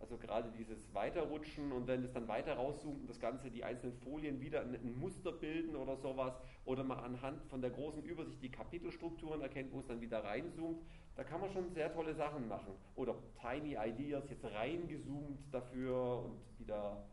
[0.00, 3.96] Also gerade dieses Weiterrutschen und wenn es dann weiter rauszoomt und das Ganze, die einzelnen
[3.96, 8.50] Folien wieder ein, Muster bilden oder sowas, oder man anhand von der großen Übersicht die
[8.50, 10.84] Kapitelstrukturen erkennt, wo es dann wieder reinzoomt,
[11.16, 12.74] da kann man schon sehr tolle Sachen machen.
[12.94, 17.04] Oder Tiny Ideas jetzt reingezoomt dafür und wieder,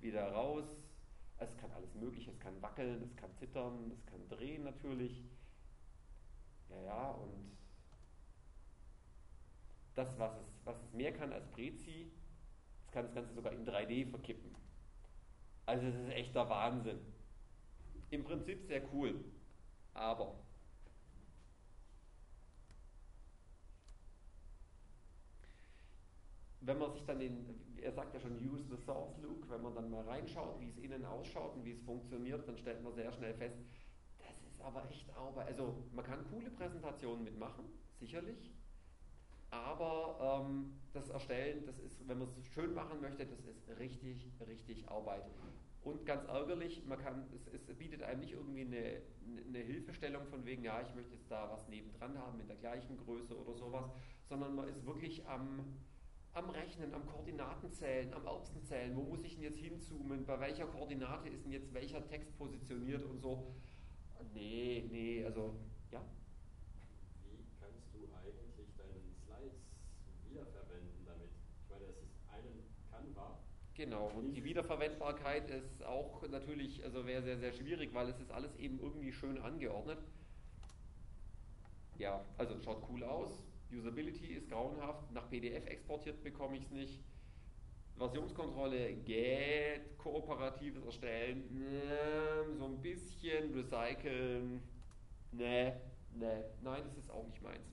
[0.00, 0.64] wieder raus.
[1.44, 5.24] Es kann alles mögliche, es kann wackeln, es kann zittern, es kann drehen natürlich.
[6.68, 7.56] Ja, ja, und
[9.94, 12.10] das, was es, was es mehr kann als Prezi,
[12.92, 14.54] kann das Ganze sogar in 3D verkippen.
[15.66, 17.00] Also es ist echter Wahnsinn.
[18.10, 19.24] Im Prinzip sehr cool,
[19.94, 20.43] aber
[26.66, 27.46] wenn man sich dann den,
[27.76, 30.78] er sagt ja schon, use the source look, wenn man dann mal reinschaut, wie es
[30.78, 33.58] innen ausschaut und wie es funktioniert, dann stellt man sehr schnell fest,
[34.18, 35.48] das ist aber echt Arbeit.
[35.48, 37.64] Also man kann coole Präsentationen mitmachen,
[38.00, 38.54] sicherlich,
[39.50, 44.30] aber ähm, das Erstellen, das ist, wenn man es schön machen möchte, das ist richtig,
[44.46, 45.24] richtig Arbeit.
[45.82, 49.02] Und ganz ärgerlich, man kann, es, es, bietet einem nicht irgendwie eine,
[49.46, 52.96] eine Hilfestellung von wegen, ja, ich möchte jetzt da was nebendran haben in der gleichen
[52.96, 53.84] Größe oder sowas,
[54.28, 55.76] sondern man ist wirklich am,
[56.34, 61.28] am Rechnen, am Koordinatenzählen, am Erbsenzählen, wo muss ich denn jetzt hinzoomen, bei welcher Koordinate
[61.28, 63.54] ist denn jetzt welcher Text positioniert und so.
[64.34, 65.54] Nee, nee, also
[65.92, 66.02] ja.
[73.76, 78.30] Genau, und die Wiederverwendbarkeit ist auch natürlich, also wäre sehr, sehr schwierig, weil es ist
[78.30, 79.98] alles eben irgendwie schön angeordnet.
[81.98, 83.42] Ja, also schaut cool aus.
[83.76, 85.10] Usability ist grauenhaft.
[85.12, 87.04] Nach PDF exportiert bekomme ich es nicht.
[87.96, 89.96] Versionskontrolle geht.
[89.98, 94.62] Kooperatives Erstellen, ne, so ein bisschen recyceln.
[95.32, 95.80] Ne,
[96.12, 97.72] ne, nein, das ist auch nicht meins.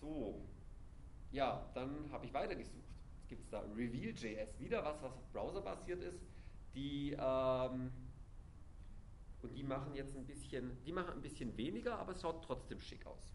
[0.00, 0.48] So,
[1.30, 2.84] ja, dann habe ich weitergesucht.
[3.16, 6.20] Jetzt gibt es da Reveal.js, wieder was, was browserbasiert ist.
[6.74, 7.90] Die, ähm,
[9.42, 12.80] und die machen jetzt ein bisschen, die machen ein bisschen weniger, aber es schaut trotzdem
[12.80, 13.32] schick aus.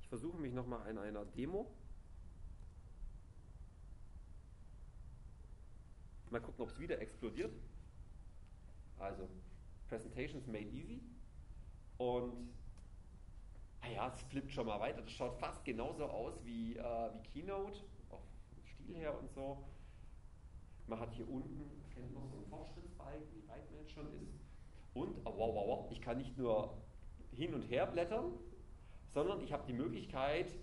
[0.00, 1.70] Ich versuche mich nochmal in einer Demo.
[6.30, 7.52] Mal gucken, ob es wieder explodiert.
[8.98, 9.28] Also,
[9.88, 11.00] Presentations made easy.
[11.98, 12.52] Und
[13.82, 15.02] naja, es flippt schon mal weiter.
[15.02, 19.64] Das schaut fast genauso aus wie, äh, wie Keynote, auch vom Stil her und so.
[20.86, 24.34] Man hat hier unten, kennt noch so einen Fortschrittsbalken, wie weit man jetzt schon ist.
[24.92, 26.76] Und, oh, wow, wow, wow, ich kann nicht nur
[27.32, 28.32] hin und her blättern,
[29.12, 30.54] sondern ich habe die Möglichkeit,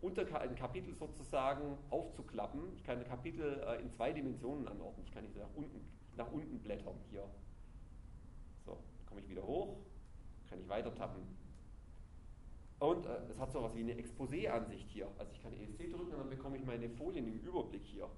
[0.00, 2.72] unter ein Kapitel sozusagen aufzuklappen.
[2.76, 5.04] Ich kann ein Kapitel äh, in zwei Dimensionen anordnen.
[5.04, 5.80] Ich kann nicht nach unten,
[6.16, 7.24] nach unten blättern hier.
[8.64, 9.78] So, komme ich wieder hoch,
[10.48, 11.22] kann ich weiter tappen.
[12.78, 15.08] Und äh, es hat so etwas wie eine Exposé-Ansicht hier.
[15.18, 18.08] Also ich kann ESC drücken und dann bekomme ich meine Folien im Überblick hier.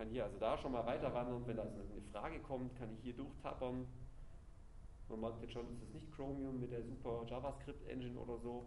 [0.00, 1.46] Kann hier also da schon mal weiter wandern.
[1.46, 3.86] Wenn da also eine Frage kommt, kann ich hier durchtappern.
[5.10, 8.64] Man merkt jetzt schon, das ist nicht Chromium mit der super JavaScript-Engine oder so.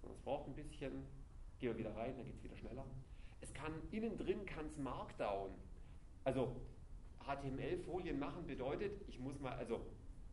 [0.00, 1.06] Sondern es braucht ein bisschen.
[1.60, 2.84] Gehen wir wieder rein, dann geht es wieder schneller.
[3.40, 5.52] Es kann innen drin kann es Markdown.
[6.24, 6.56] Also
[7.20, 9.86] HTML-Folien machen bedeutet, ich muss mal, also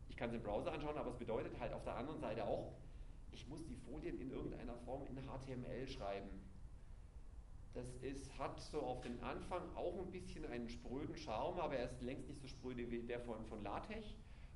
[0.08, 2.72] ich kann es im Browser anschauen, aber es bedeutet halt auf der anderen Seite auch,
[3.30, 6.30] ich muss die Folien in irgendeiner Form in HTML schreiben.
[7.74, 11.86] Das ist, hat so auf den Anfang auch ein bisschen einen spröden Charme, aber er
[11.86, 14.14] ist längst nicht so spröde wie der von, von LaTeX.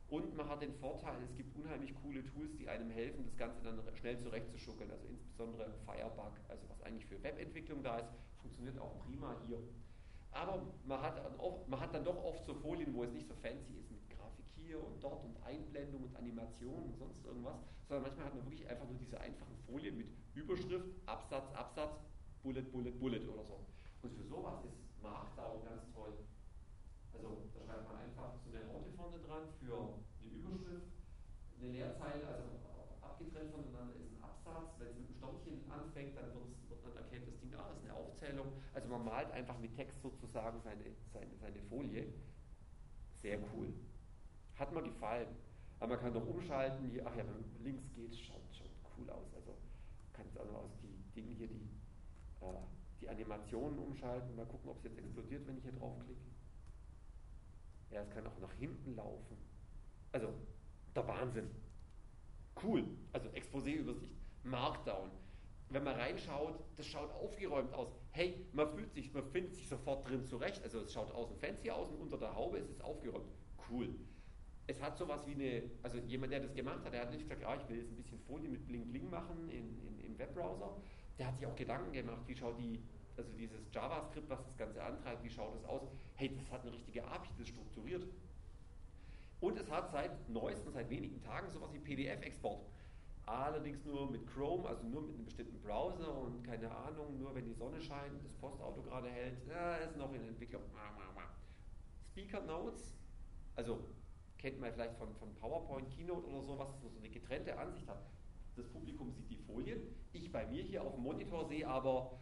[0.08, 3.62] Und man hat den Vorteil, es gibt unheimlich coole Tools, die einem helfen, das Ganze
[3.62, 4.90] dann schnell zurechtzuschuckeln.
[4.90, 9.58] Also insbesondere Firebug, also was eigentlich für Webentwicklung da ist, funktioniert auch prima hier.
[10.30, 13.34] Aber man hat, oft, man hat dann doch oft so Folien, wo es nicht so
[13.34, 18.02] fancy ist mit Grafik hier und dort und Einblendung und Animation und sonst irgendwas, sondern
[18.04, 21.98] manchmal hat man wirklich einfach nur diese einfachen Folien mit Überschrift, Absatz, Absatz,
[22.46, 23.58] Bullet, Bullet, Bullet oder so.
[24.02, 26.14] Und für sowas ist Markdown ganz toll.
[27.12, 30.94] Also da schreibt man einfach so eine Raute vorne dran für eine Überschrift,
[31.58, 32.46] eine Leerzeile, also
[33.02, 34.78] abgetrennt voneinander ist ein Absatz.
[34.78, 36.30] Wenn es mit einem Stornchen anfängt, dann,
[36.70, 38.46] wird, dann erkennt das Ding, ah, ist eine Aufzählung.
[38.74, 42.14] Also man malt einfach mit Text sozusagen seine, seine, seine Folie.
[43.22, 43.74] Sehr cool.
[44.54, 45.34] Hat mir gefallen.
[45.80, 49.34] Aber man kann noch umschalten, hier, ach ja, wenn links geht, schaut schon cool aus.
[49.34, 49.50] Also
[50.12, 51.75] kann es auch noch aus die Dinge hier, die,
[53.00, 54.34] die Animationen umschalten.
[54.36, 56.20] Mal gucken, ob es jetzt explodiert, wenn ich hier draufklicke.
[57.90, 59.36] Ja, es kann auch nach hinten laufen.
[60.12, 60.32] Also,
[60.94, 61.50] der Wahnsinn.
[62.62, 62.84] Cool.
[63.12, 64.16] Also Exposé-Übersicht.
[64.42, 65.10] Markdown.
[65.68, 67.88] Wenn man reinschaut, das schaut aufgeräumt aus.
[68.12, 70.62] Hey, man fühlt sich, man findet sich sofort drin zurecht.
[70.62, 73.30] Also es schaut außen fancy aus und unter der Haube ist es aufgeräumt.
[73.68, 73.94] Cool
[74.66, 77.44] es hat sowas wie eine, also jemand, der das gemacht hat, der hat nicht gesagt,
[77.44, 80.76] ah, ich will jetzt ein bisschen Folie mit Bling Bling machen in, in, im Webbrowser.
[81.18, 82.82] Der hat sich auch Gedanken gemacht, wie schaut die,
[83.16, 85.82] also dieses JavaScript, was das Ganze antreibt, wie schaut es aus?
[86.14, 88.06] Hey, das hat eine richtige API, das ist strukturiert.
[89.40, 92.64] Und es hat seit neuestem, seit wenigen Tagen sowas wie PDF-Export.
[93.26, 97.44] Allerdings nur mit Chrome, also nur mit einem bestimmten Browser und keine Ahnung, nur wenn
[97.44, 100.62] die Sonne scheint, das Postauto gerade hält, ja, ist noch in Entwicklung.
[102.16, 102.94] Speaker Notes,
[103.56, 103.84] also
[104.38, 108.06] kennt man vielleicht von, von PowerPoint, Keynote oder sowas, wo so eine getrennte Ansicht hat.
[108.56, 109.80] Das Publikum sieht die Folien,
[110.12, 112.18] ich bei mir hier auf dem Monitor sehe aber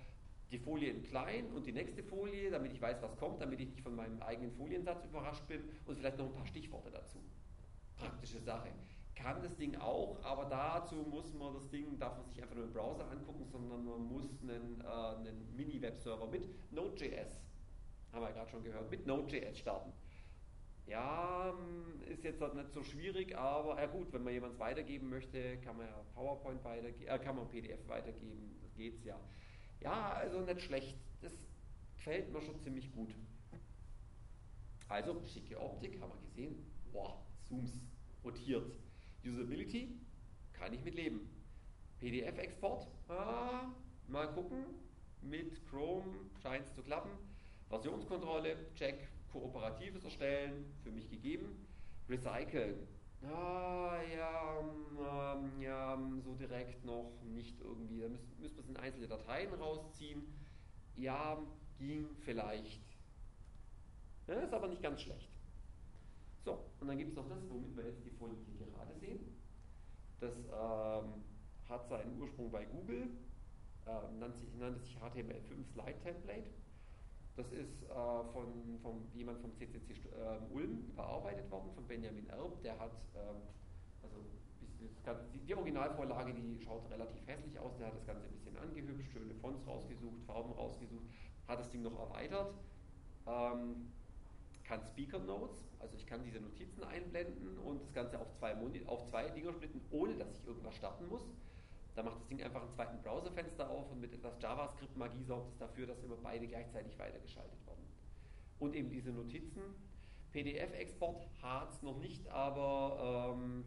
[0.51, 3.69] die Folie in klein und die nächste Folie, damit ich weiß, was kommt, damit ich
[3.71, 7.19] nicht von meinem eigenen Foliensatz überrascht bin und vielleicht noch ein paar Stichworte dazu.
[7.97, 8.69] Praktische Sache.
[9.15, 12.65] Kann das Ding auch, aber dazu muss man das Ding, darf man sich einfach nur
[12.65, 17.41] im Browser angucken, sondern man muss einen, äh, einen Mini-Webserver mit Node.js,
[18.13, 19.93] haben wir gerade schon gehört, mit Node.js starten.
[20.87, 25.09] Ja, hm, ist jetzt halt nicht so schwierig, aber ja gut, wenn man jemand weitergeben
[25.09, 29.19] möchte, kann man ja PowerPoint weitergeben, äh, kann man PDF weitergeben, das geht's ja.
[29.81, 30.97] Ja, also nicht schlecht.
[31.21, 31.33] Das
[31.97, 33.15] gefällt mir schon ziemlich gut.
[34.89, 36.71] Also, schicke Optik, haben wir gesehen.
[36.93, 37.81] Boah, Zooms
[38.23, 38.79] rotiert.
[39.25, 39.99] Usability,
[40.53, 41.29] kann ich mit leben.
[42.01, 43.73] PDF-Export, ah,
[44.07, 44.65] mal gucken.
[45.23, 46.05] Mit Chrome
[46.43, 47.13] scheint es zu klappen.
[47.71, 51.67] Versionskontrolle, check kooperatives Erstellen, für mich gegeben.
[52.09, 52.87] Recyceln,
[53.23, 58.01] ah, ja, ähm, ja, so direkt noch nicht irgendwie.
[58.01, 60.23] Da müsste müsst man es in einzelne Dateien rausziehen.
[60.97, 61.39] Ja,
[61.79, 62.83] ging vielleicht.
[64.29, 65.31] Ja, ist aber nicht ganz schlecht.
[66.45, 69.21] So, und dann gibt es noch das, womit wir jetzt die Folie hier gerade sehen.
[70.21, 71.25] Das ähm,
[71.69, 73.09] hat seinen Ursprung bei Google,
[73.87, 76.51] äh, nannte, sich, nannte sich HTML5 Slide Template
[77.37, 77.89] das ist äh,
[78.33, 82.63] von, von jemand vom CCC äh, Ulm überarbeitet worden, von Benjamin Erb.
[82.63, 83.43] Der hat ähm,
[84.03, 84.25] also
[85.47, 89.35] die, Originalvorlage, die schaut relativ hässlich aus, der hat das Ganze ein bisschen angehübscht, schöne
[89.35, 91.05] Fonts rausgesucht, Farben rausgesucht,
[91.49, 92.55] hat das Ding noch erweitert,
[93.27, 93.93] ähm,
[94.65, 99.05] kann Speaker Notes, also ich kann diese Notizen einblenden und das Ganze auf zwei, auf
[99.07, 101.23] zwei Dinger splitten, ohne dass ich irgendwas starten muss.
[101.95, 105.59] Da macht das Ding einfach einen zweiten Browserfenster auf und mit etwas JavaScript-Magie sorgt es
[105.59, 107.85] dafür, dass immer beide gleichzeitig weitergeschaltet werden.
[108.59, 109.63] Und eben diese Notizen,
[110.33, 113.65] PDF-Export hat es noch nicht, aber ähm,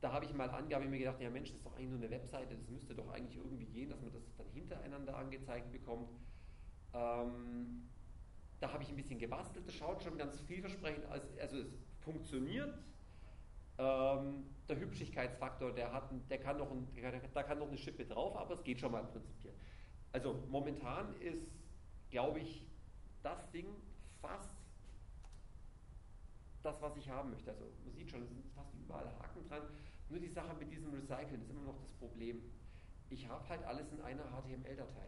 [0.00, 2.10] da habe ich mal Angabe mir gedacht, ja Mensch, das ist doch eigentlich nur eine
[2.10, 6.08] Webseite, das müsste doch eigentlich irgendwie gehen, dass man das dann hintereinander angezeigt bekommt.
[6.94, 7.88] Ähm,
[8.60, 12.78] da habe ich ein bisschen gebastelt, das schaut schon ganz vielversprechend aus, also es funktioniert.
[13.78, 16.86] Ähm, der Hübschigkeitsfaktor, der, hat, der kann noch ein,
[17.34, 19.54] da kann noch eine Schippe drauf, aber es geht schon mal prinzipiell.
[20.12, 21.46] Also momentan ist,
[22.10, 22.66] glaube ich,
[23.22, 23.66] das Ding
[24.20, 24.54] fast
[26.62, 27.50] das, was ich haben möchte.
[27.50, 29.62] Also man sieht schon, es sind fast überall Haken dran.
[30.08, 32.42] Nur die Sache mit diesem Recyceln ist immer noch das Problem.
[33.08, 35.06] Ich habe halt alles in einer HTML-Datei.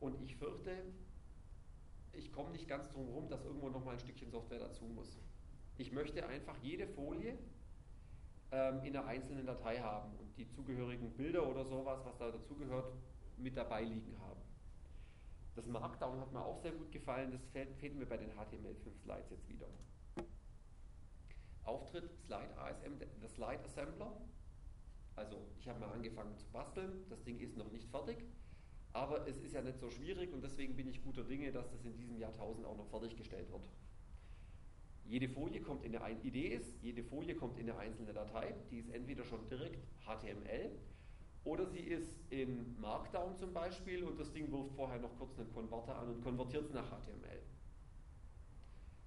[0.00, 0.70] Und ich fürchte,
[2.12, 5.18] ich komme nicht ganz drum herum, dass irgendwo noch mal ein Stückchen Software dazu muss.
[5.78, 7.36] Ich möchte einfach jede Folie
[8.50, 12.92] ähm, in einer einzelnen Datei haben und die zugehörigen Bilder oder sowas, was da dazugehört,
[13.36, 14.40] mit dabei liegen haben.
[15.54, 19.02] Das Markdown hat mir auch sehr gut gefallen, das fehlt, fehlt mir bei den HTML5
[19.02, 19.66] Slides jetzt wieder.
[21.64, 24.16] Auftritt Slide ASM, der Slide Assembler.
[25.14, 28.18] Also ich habe mal angefangen zu basteln, das Ding ist noch nicht fertig,
[28.92, 31.84] aber es ist ja nicht so schwierig und deswegen bin ich guter Dinge, dass das
[31.84, 33.62] in diesem Jahrtausend auch noch fertiggestellt wird.
[35.08, 38.78] Jede Folie kommt in eine Idee ist, jede Folie kommt in eine einzelne Datei, die
[38.78, 40.70] ist entweder schon direkt HTML
[41.44, 45.52] oder sie ist in Markdown zum Beispiel und das Ding wirft vorher noch kurz einen
[45.52, 47.40] Konverter an und konvertiert es nach HTML.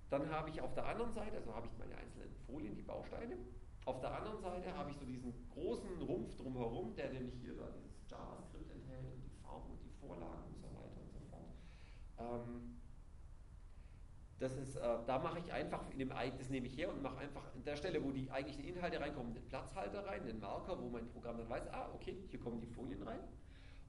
[0.10, 3.38] Dann habe ich auf der anderen Seite, also habe ich meine einzelnen Folien, die Bausteine.
[3.86, 7.70] Auf der anderen Seite habe ich so diesen großen Rumpf drumherum, der nämlich hier da
[7.78, 11.52] dieses JavaScript enthält und die Farben und die Vorlagen und so weiter und so fort.
[12.20, 12.79] Ähm,
[14.40, 17.18] das ist, äh, da mache ich einfach, in dem, das nehme ich her und mache
[17.18, 20.90] einfach an der Stelle, wo die eigentlichen Inhalte reinkommen, den Platzhalter rein, den Marker, wo
[20.90, 23.20] mein Programm dann weiß, ah, okay, hier kommen die Folien rein.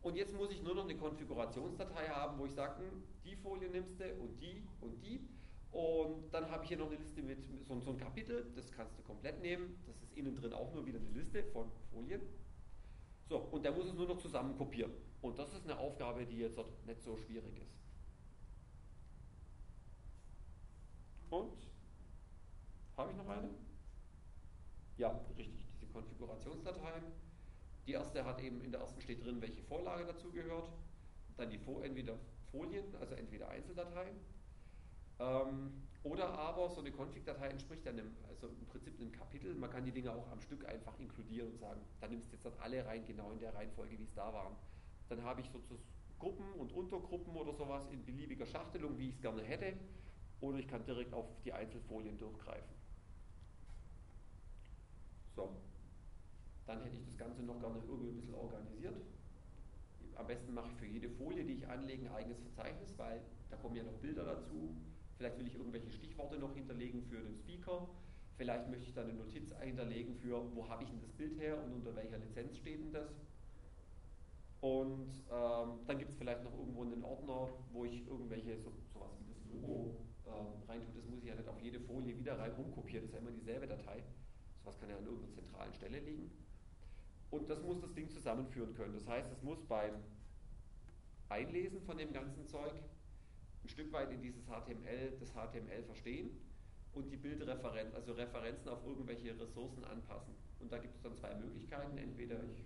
[0.03, 3.69] Und jetzt muss ich nur noch eine Konfigurationsdatei haben, wo ich sage, hm, die Folie
[3.69, 5.21] nimmst du und die und die.
[5.71, 8.99] Und dann habe ich hier noch eine Liste mit so, so ein Kapitel, das kannst
[8.99, 9.79] du komplett nehmen.
[9.87, 12.23] Das ist innen drin auch nur wieder eine Liste von Folien.
[13.29, 14.91] So, und der muss es nur noch zusammen kopieren.
[15.21, 17.80] Und das ist eine Aufgabe, die jetzt nicht so schwierig ist.
[21.31, 21.57] Und?
[22.97, 23.49] Habe ich noch eine?
[24.97, 27.03] Ja, richtig, diese Konfigurationsdatei.
[27.87, 30.69] Die erste hat eben, in der ersten steht drin, welche Vorlage dazu gehört.
[31.37, 32.19] Dann die entweder
[32.51, 34.17] Folien, also entweder Einzeldateien.
[35.21, 39.55] Ähm, oder aber so eine Config-Datei entspricht einem, also im Prinzip einem Kapitel.
[39.55, 42.45] Man kann die Dinge auch am Stück einfach inkludieren und sagen, da nimmst du jetzt
[42.45, 44.57] dann alle rein, genau in der Reihenfolge, wie es da waren.
[45.09, 45.83] Dann habe ich sozusagen
[46.19, 49.75] Gruppen und Untergruppen oder sowas in beliebiger Schachtelung, wie ich es gerne hätte
[50.41, 52.75] oder ich kann direkt auf die Einzelfolien durchgreifen.
[55.37, 55.51] So,
[56.67, 58.97] dann hätte ich das Ganze noch gerne irgendwie ein bisschen organisiert.
[60.17, 63.57] Am besten mache ich für jede Folie, die ich anlege, ein eigenes Verzeichnis, weil da
[63.57, 64.77] kommen ja noch Bilder dazu.
[65.17, 67.89] Vielleicht will ich irgendwelche Stichworte noch hinterlegen für den Speaker.
[68.37, 71.63] Vielleicht möchte ich dann eine Notiz hinterlegen für, wo habe ich denn das Bild her
[71.63, 73.11] und unter welcher Lizenz steht denn das.
[74.61, 79.11] Und ähm, dann gibt es vielleicht noch irgendwo einen Ordner, wo ich irgendwelche, so, sowas
[79.19, 79.97] wie das Logo
[80.69, 83.21] reintut, das muss ich ja nicht auf jede Folie wieder rein rumkopieren, das ist ja
[83.21, 84.03] immer dieselbe Datei.
[84.61, 86.31] Sowas kann ja an irgendeiner zentralen Stelle liegen.
[87.31, 88.95] Und das muss das Ding zusammenführen können.
[88.95, 89.95] Das heißt, es muss beim
[91.29, 92.75] Einlesen von dem ganzen Zeug
[93.63, 96.31] ein Stück weit in dieses HTML, das HTML verstehen
[96.93, 100.35] und die Bildreferenzen, also Referenzen auf irgendwelche Ressourcen anpassen.
[100.59, 101.97] Und da gibt es dann zwei Möglichkeiten.
[101.99, 102.65] Entweder ich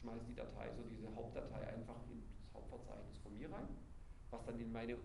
[0.00, 3.68] schmeiße die Datei, so diese Hauptdatei einfach in das Hauptverzeichnis von mir rein,
[4.30, 4.96] was dann in meine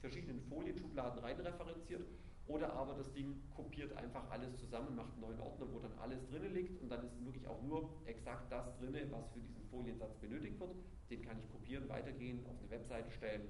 [0.00, 2.06] verschiedenen Folienschubladen reinreferenziert
[2.46, 6.26] oder aber das Ding kopiert einfach alles zusammen, macht einen neuen Ordner, wo dann alles
[6.26, 10.16] drin liegt und dann ist wirklich auch nur exakt das drin, was für diesen Foliensatz
[10.16, 10.74] benötigt wird.
[11.10, 13.42] Den kann ich kopieren, weitergehen, auf eine Webseite stellen.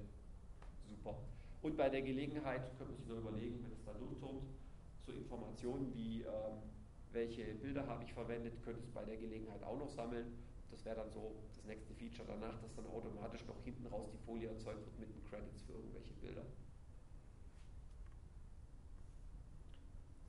[0.87, 1.17] Super.
[1.63, 4.43] Und bei der Gelegenheit könnte man sich noch überlegen, wenn es da durchturmt,
[5.05, 6.61] so Informationen wie ähm,
[7.11, 10.27] welche Bilder habe ich verwendet, könnte es bei der Gelegenheit auch noch sammeln
[10.71, 14.25] das wäre dann so das nächste Feature danach, dass dann automatisch noch hinten raus die
[14.25, 16.45] Folie erzeugt wird mit den Credits für irgendwelche Bilder.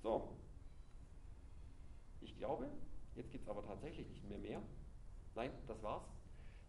[0.02, 0.36] So.
[2.20, 2.68] Ich glaube,
[3.14, 4.62] jetzt gibt es aber tatsächlich nicht mehr mehr.
[5.34, 6.04] Nein, das war's.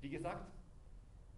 [0.01, 0.51] Wie gesagt,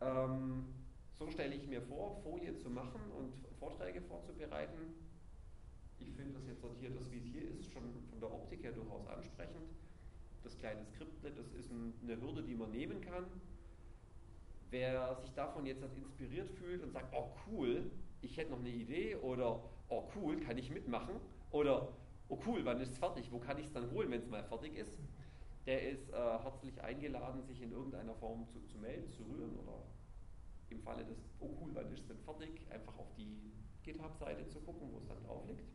[0.01, 0.65] ähm,
[1.13, 4.93] so stelle ich mir vor, Folie zu machen und Vorträge vorzubereiten.
[5.97, 8.73] Ich finde das jetzt sortiert, das wie es hier ist, schon von der Optik her
[8.73, 9.69] durchaus ansprechend.
[10.45, 13.25] Das kleine Skriptlet, das ist eine Hürde, die man nehmen kann.
[14.69, 17.89] Wer sich davon jetzt inspiriert fühlt und sagt, oh cool,
[18.21, 21.15] ich hätte noch eine Idee oder oh cool, kann ich mitmachen
[21.49, 21.91] oder
[22.29, 24.43] oh cool, wann ist es fertig, wo kann ich es dann holen, wenn es mal
[24.43, 24.99] fertig ist,
[25.65, 29.83] der ist äh, herzlich eingeladen, sich in irgendeiner Form zu, zu melden, zu rühren oder
[30.69, 34.59] im Falle des, oh cool, wann ist es denn fertig, einfach auf die GitHub-Seite zu
[34.59, 35.65] gucken, wo es dann drauf liegt.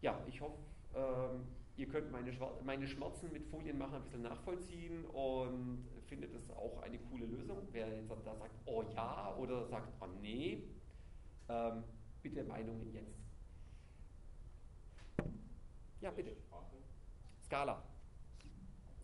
[0.00, 0.58] Ja, ich hoffe,
[0.94, 1.46] ähm,
[1.80, 2.30] ihr könnt meine,
[2.62, 7.56] meine Schmerzen mit Folienmachen ein bisschen nachvollziehen und findet es auch eine coole Lösung.
[7.72, 10.62] Wer jetzt da sagt, oh ja, oder sagt, oh nee,
[11.48, 11.82] ähm,
[12.22, 13.18] bitte Meinungen jetzt.
[16.02, 16.36] Ja, bitte.
[17.44, 17.82] Skala.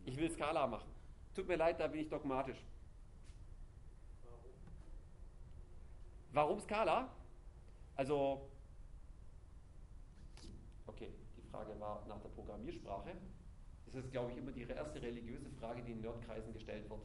[0.04, 0.90] Ich will Skala machen.
[1.34, 2.62] Tut mir leid, da bin ich dogmatisch.
[6.32, 7.10] Warum Skala?
[7.94, 8.50] Also,
[10.86, 13.12] okay, die Frage war nach der Programmiersprache.
[13.86, 17.00] Das ist, glaube ich, immer die erste religiöse Frage, die in Nerdkreisen gestellt wird.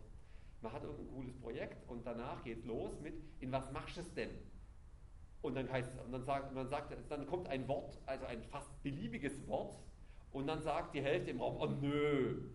[0.62, 4.14] Man hat irgendein cooles Projekt und danach geht los mit, in was machst du es
[4.14, 4.30] denn?
[5.42, 8.70] Und dann heißt und dann sagt, man sagt, dann kommt ein Wort, also ein fast
[8.84, 9.80] beliebiges Wort,
[10.34, 12.50] und dann sagt die Hälfte im Raum, oh nö.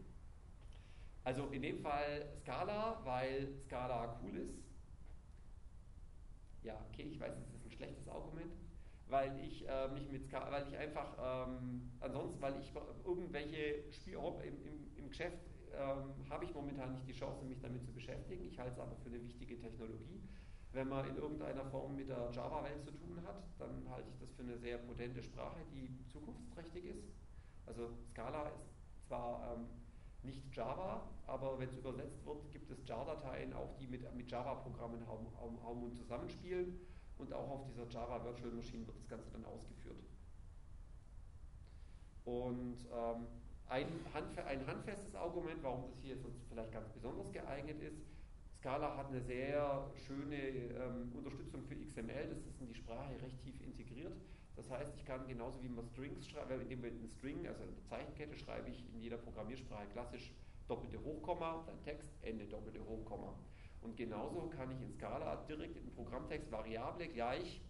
[1.24, 4.62] Also in dem Fall Scala, weil Scala cool ist.
[6.62, 8.52] Ja, okay, ich weiß, das ist ein schlechtes Argument,
[9.08, 12.72] weil ich äh, mich mit Scala, weil ich einfach, ähm, ansonsten, weil ich
[13.04, 15.38] irgendwelche Spiele im, im, im Geschäft
[15.72, 18.44] ähm, habe ich momentan nicht die Chance, mich damit zu beschäftigen.
[18.44, 20.22] Ich halte es aber für eine wichtige Technologie.
[20.72, 24.32] Wenn man in irgendeiner Form mit der Java-Welt zu tun hat, dann halte ich das
[24.32, 27.08] für eine sehr potente Sprache, die zukunftsträchtig ist.
[27.64, 29.66] Also Scala ist zwar ähm,
[30.22, 35.06] nicht Java, aber wenn es übersetzt wird, gibt es Jar-Dateien auch, die mit, mit Java-Programmen
[35.06, 36.80] Haum, Haum, Haum und zusammenspielen
[37.18, 39.96] und auch auf dieser Java Virtual Machine wird das Ganze dann ausgeführt.
[42.24, 43.26] Und ähm,
[43.68, 43.86] ein,
[44.46, 48.02] ein, handfestes Argument, warum das hier jetzt vielleicht ganz besonders geeignet ist,
[48.58, 53.40] Scala hat eine sehr schöne ähm, Unterstützung für XML, das ist in die Sprache recht
[53.42, 54.12] tief integriert.
[54.56, 57.76] Das heißt, ich kann genauso wie man Strings schreibt, indem wir einen String, also eine
[57.84, 60.32] Zeichenkette, schreibe ich in jeder Programmiersprache klassisch
[60.66, 63.34] doppelte Hochkomma, dann Text, Ende doppelte Hochkomma.
[63.86, 67.62] Und genauso kann ich in Scala direkt den Programmtext Variable gleich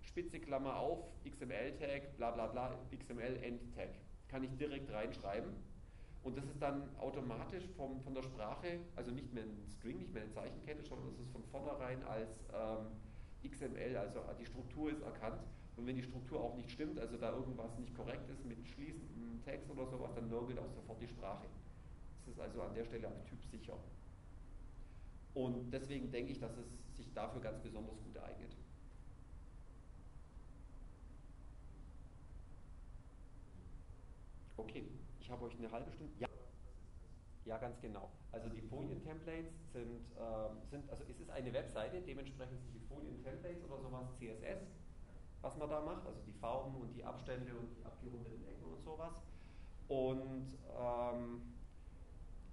[0.00, 3.90] Spitze Klammer auf, XML-Tag, bla bla bla, XML-End-Tag.
[4.26, 5.52] Kann ich direkt reinschreiben.
[6.24, 10.12] Und das ist dann automatisch vom, von der Sprache, also nicht mehr ein String, nicht
[10.12, 15.02] mehr eine Zeichenkette, sondern das ist von vornherein als ähm, XML, also die Struktur ist
[15.02, 15.44] erkannt.
[15.76, 19.44] Und wenn die Struktur auch nicht stimmt, also da irgendwas nicht korrekt ist mit schließendem
[19.44, 21.46] Text oder sowas, dann nörgelt auch sofort die Sprache.
[22.22, 23.78] Es ist also an der Stelle auch typsicher.
[25.36, 28.56] Und deswegen denke ich, dass es sich dafür ganz besonders gut eignet.
[34.56, 34.88] Okay,
[35.20, 36.14] ich habe euch eine halbe Stunde.
[36.18, 36.28] Ja.
[37.44, 38.08] Ja, ganz genau.
[38.32, 43.62] Also die Folien-Templates sind, ähm, sind, also es ist eine Webseite, dementsprechend sind die Folien-Templates
[43.64, 44.66] oder sowas CSS
[45.42, 48.82] was man da macht, also die Farben und die Abstände und die abgerundeten Ecken und
[48.82, 49.12] sowas.
[49.88, 51.42] Und ähm,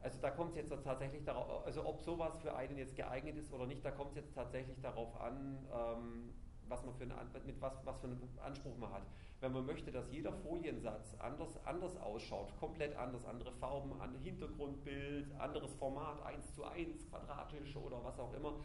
[0.04, 3.52] also da kommt es jetzt tatsächlich darauf, also ob sowas für einen jetzt geeignet ist
[3.54, 6.34] oder nicht, da kommt es jetzt tatsächlich darauf an, ähm,
[6.68, 9.04] was man für eine, mit was, was für einen Anspruch man hat.
[9.40, 15.34] Wenn man möchte, dass jeder Foliensatz anders, anders ausschaut, komplett anders, andere Farben, an Hintergrundbild,
[15.40, 18.60] anderes Format, 1 zu 1, quadratisch oder was auch immer,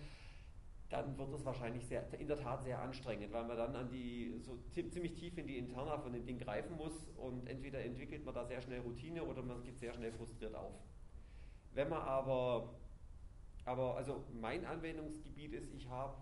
[0.91, 4.39] dann wird es wahrscheinlich sehr, in der Tat sehr anstrengend, weil man dann an die,
[4.41, 8.35] so ziemlich tief in die Interna von dem Ding greifen muss und entweder entwickelt man
[8.35, 10.73] da sehr schnell Routine oder man geht sehr schnell frustriert auf.
[11.73, 12.75] Wenn man aber,
[13.65, 16.15] aber also mein Anwendungsgebiet ist, ich habe,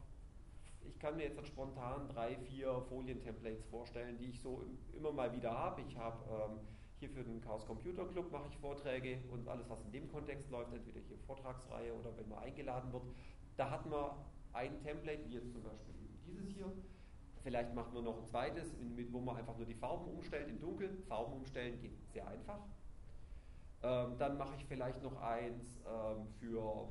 [0.82, 5.50] ich kann mir jetzt spontan drei, vier Folien-Templates vorstellen, die ich so immer mal wieder
[5.50, 5.82] habe.
[5.82, 6.60] Ich habe ähm,
[6.98, 10.50] hier für den Chaos Computer Club mache ich Vorträge und alles, was in dem Kontext
[10.50, 13.04] läuft, entweder hier Vortragsreihe oder wenn man eingeladen wird.
[13.56, 14.10] Da hat man
[14.52, 15.94] ein Template, wie jetzt zum Beispiel
[16.26, 16.72] dieses hier.
[17.42, 18.74] Vielleicht macht man noch ein zweites,
[19.10, 20.96] wo man einfach nur die Farben umstellt in dunkel.
[21.06, 22.58] Farben umstellen geht sehr einfach.
[23.86, 26.88] Ähm, dann mache ich vielleicht noch eins ähm, für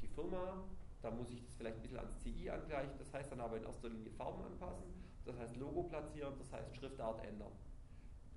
[0.00, 0.62] die Firma.
[1.02, 2.96] Da muss ich das vielleicht ein bisschen ans CI angleichen.
[2.98, 4.84] Das heißt dann aber in erster Linie Farben anpassen.
[5.24, 7.50] Das heißt Logo platzieren, das heißt Schriftart ändern.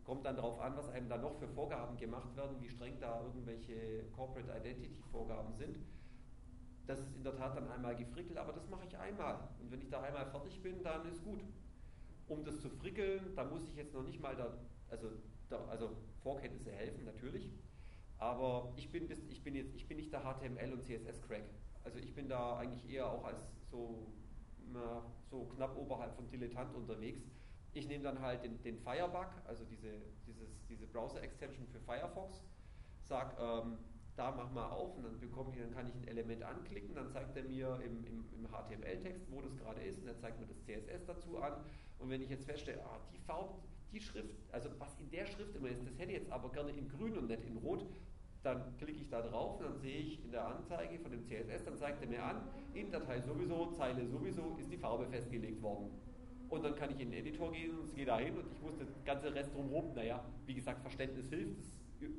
[0.03, 3.22] Kommt dann darauf an, was einem da noch für Vorgaben gemacht werden, wie streng da
[3.22, 5.78] irgendwelche Corporate Identity Vorgaben sind.
[6.88, 9.49] Das ist in der Tat dann einmal gefrickelt, aber das mache ich einmal.
[9.60, 11.43] Und wenn ich da einmal fertig bin, dann ist gut.
[12.28, 14.57] Um das zu frickeln, da muss ich jetzt noch nicht mal da,
[14.89, 15.12] also,
[15.47, 15.91] da, also
[16.24, 17.51] Vorkenntnisse helfen, natürlich.
[18.20, 21.43] Aber ich bin, bis, ich bin, jetzt, ich bin nicht der HTML- und CSS-Crack.
[21.84, 23.41] Also ich bin da eigentlich eher auch als
[23.72, 24.11] so,
[24.72, 27.22] na, so knapp oberhalb von Dilettant unterwegs.
[27.74, 32.43] Ich nehme dann halt den, den Firebug, also diese, dieses, diese Browser-Extension für Firefox,
[33.03, 33.78] sage, ähm,
[34.15, 37.09] da mach mal auf und dann bekomme ich, dann kann ich ein Element anklicken, dann
[37.09, 40.47] zeigt er mir im, im, im HTML-Text, wo das gerade ist und er zeigt mir
[40.47, 41.53] das CSS dazu an.
[41.99, 43.55] Und wenn ich jetzt feststelle, ah, die Farbe,
[43.93, 46.72] die Schrift, also was in der Schrift immer ist, das hätte ich jetzt aber gerne
[46.72, 47.86] in grün und nicht in rot,
[48.44, 51.66] dann klicke ich da drauf und dann sehe ich in der Anzeige von dem CSS,
[51.66, 52.42] dann zeigt er mir an,
[52.74, 55.92] in Datei sowieso, Zeile sowieso ist die Farbe festgelegt worden.
[56.48, 58.78] Und dann kann ich in den Editor gehen und es geht dahin und ich muss
[58.78, 61.76] das ganze Rest drumherum, naja, wie gesagt, Verständnis hilft, das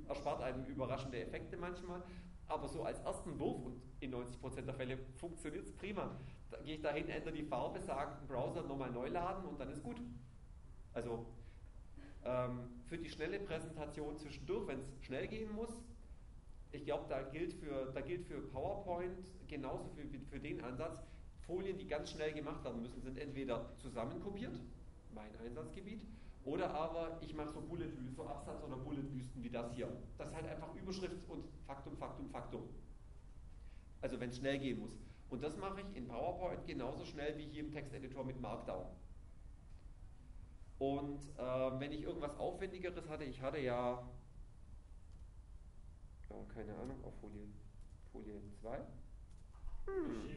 [0.09, 2.03] erspart einem überraschende Effekte manchmal,
[2.47, 6.17] aber so als ersten Wurf und in 90% der Fälle funktioniert es prima.
[6.51, 9.71] Da gehe ich dahin, ändere die Farbe, sage den Browser nochmal neu laden und dann
[9.71, 10.01] ist gut.
[10.93, 11.27] Also
[12.25, 15.81] ähm, für die schnelle Präsentation zwischendurch, wenn es schnell gehen muss,
[16.73, 19.19] ich glaube, da, gilt für, da gilt für PowerPoint
[19.49, 21.03] genauso für, für den Ansatz,
[21.47, 24.55] Folien, die ganz schnell gemacht werden müssen, sind entweder zusammenkopiert,
[25.13, 26.07] mein Einsatzgebiet,
[26.45, 29.89] oder aber ich mache so Bullet, so Absatz- oder Bulletwüsten wie das hier.
[30.17, 32.63] Das ist halt einfach Überschrift und Faktum, Faktum, Faktum.
[34.01, 34.97] Also wenn es schnell gehen muss.
[35.29, 38.87] Und das mache ich in PowerPoint genauso schnell wie hier im Texteditor mit Markdown.
[40.79, 44.03] Und äh, wenn ich irgendwas Aufwendigeres hatte, ich hatte ja
[46.31, 47.47] oh, keine Ahnung, auf Folie,
[48.13, 48.79] Folie 2.
[49.87, 50.31] Hm.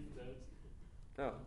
[1.18, 1.39] Ja,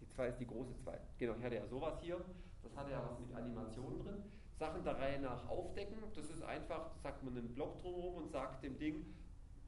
[0.00, 0.98] die 2 ist die große 2.
[1.18, 2.20] Genau, ich hatte ja sowas hier.
[2.62, 4.22] Das hatte ja was mit Animationen drin.
[4.58, 5.96] Sachen der Reihe nach aufdecken.
[6.14, 9.06] Das ist einfach, das sagt man einen Block drumherum und sagt dem Ding,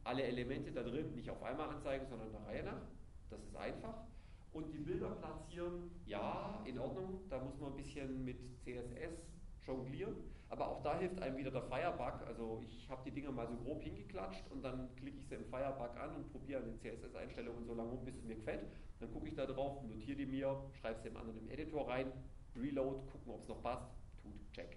[0.04, 2.82] alle Elemente da drin nicht auf einmal anzeigen, sondern der Reihe nach.
[3.30, 4.04] Das ist einfach.
[4.52, 7.20] Und die Bilder platzieren, ja, in Ordnung.
[7.30, 9.32] Da muss man ein bisschen mit CSS
[9.66, 10.16] jonglieren.
[10.48, 12.26] Aber auch da hilft einem wieder der Firebug.
[12.26, 15.46] Also ich habe die Dinger mal so grob hingeklatscht und dann klicke ich sie im
[15.46, 18.66] Firebug an und probiere an den CSS-Einstellungen so lange rum, bis es mir gefällt.
[19.00, 22.12] Dann gucke ich da drauf, notiere die mir, schreibe sie im anderen im Editor rein,
[22.54, 23.88] reload, gucken, ob es noch passt,
[24.22, 24.76] tut, check.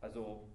[0.00, 0.48] Also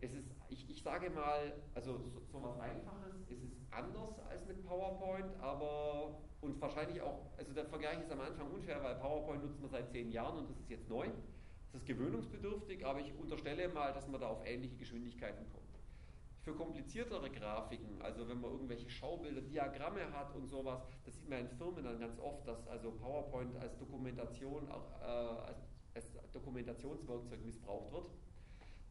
[0.00, 4.46] es ist, ich, ich sage mal, also so, so was Einfaches, es ist anders als
[4.46, 9.42] mit PowerPoint, aber und wahrscheinlich auch, also der Vergleich ist am Anfang unfair, weil PowerPoint
[9.42, 11.08] nutzt man seit zehn Jahren und das ist jetzt neu.
[11.74, 15.64] Das ist gewöhnungsbedürftig, aber ich unterstelle mal, dass man da auf ähnliche Geschwindigkeiten kommt.
[16.42, 21.40] Für kompliziertere Grafiken, also wenn man irgendwelche Schaubilder, Diagramme hat und sowas, das sieht man
[21.40, 25.48] in Firmen dann ganz oft, dass also PowerPoint als Dokumentation, auch, äh,
[25.94, 28.06] als, Dokumentationswerkzeug missbraucht wird.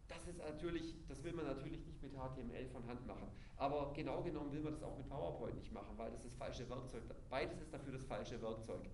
[0.09, 3.29] Das ist natürlich, das will man natürlich nicht mit HTML von Hand machen.
[3.55, 6.36] Aber genau genommen will man das auch mit PowerPoint nicht machen, weil das ist das
[6.36, 7.03] falsche Werkzeug.
[7.29, 8.89] Beides ist dafür das falsche Werkzeug.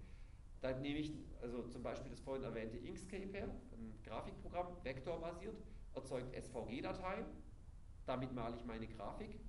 [0.62, 5.55] Da nehme ich also zum Beispiel das vorhin erwähnte Inkscape her, ein Grafikprogramm, vektorbasiert,
[5.95, 7.26] erzeugt SVG-Dateien,
[8.05, 9.39] damit male ich meine Grafik.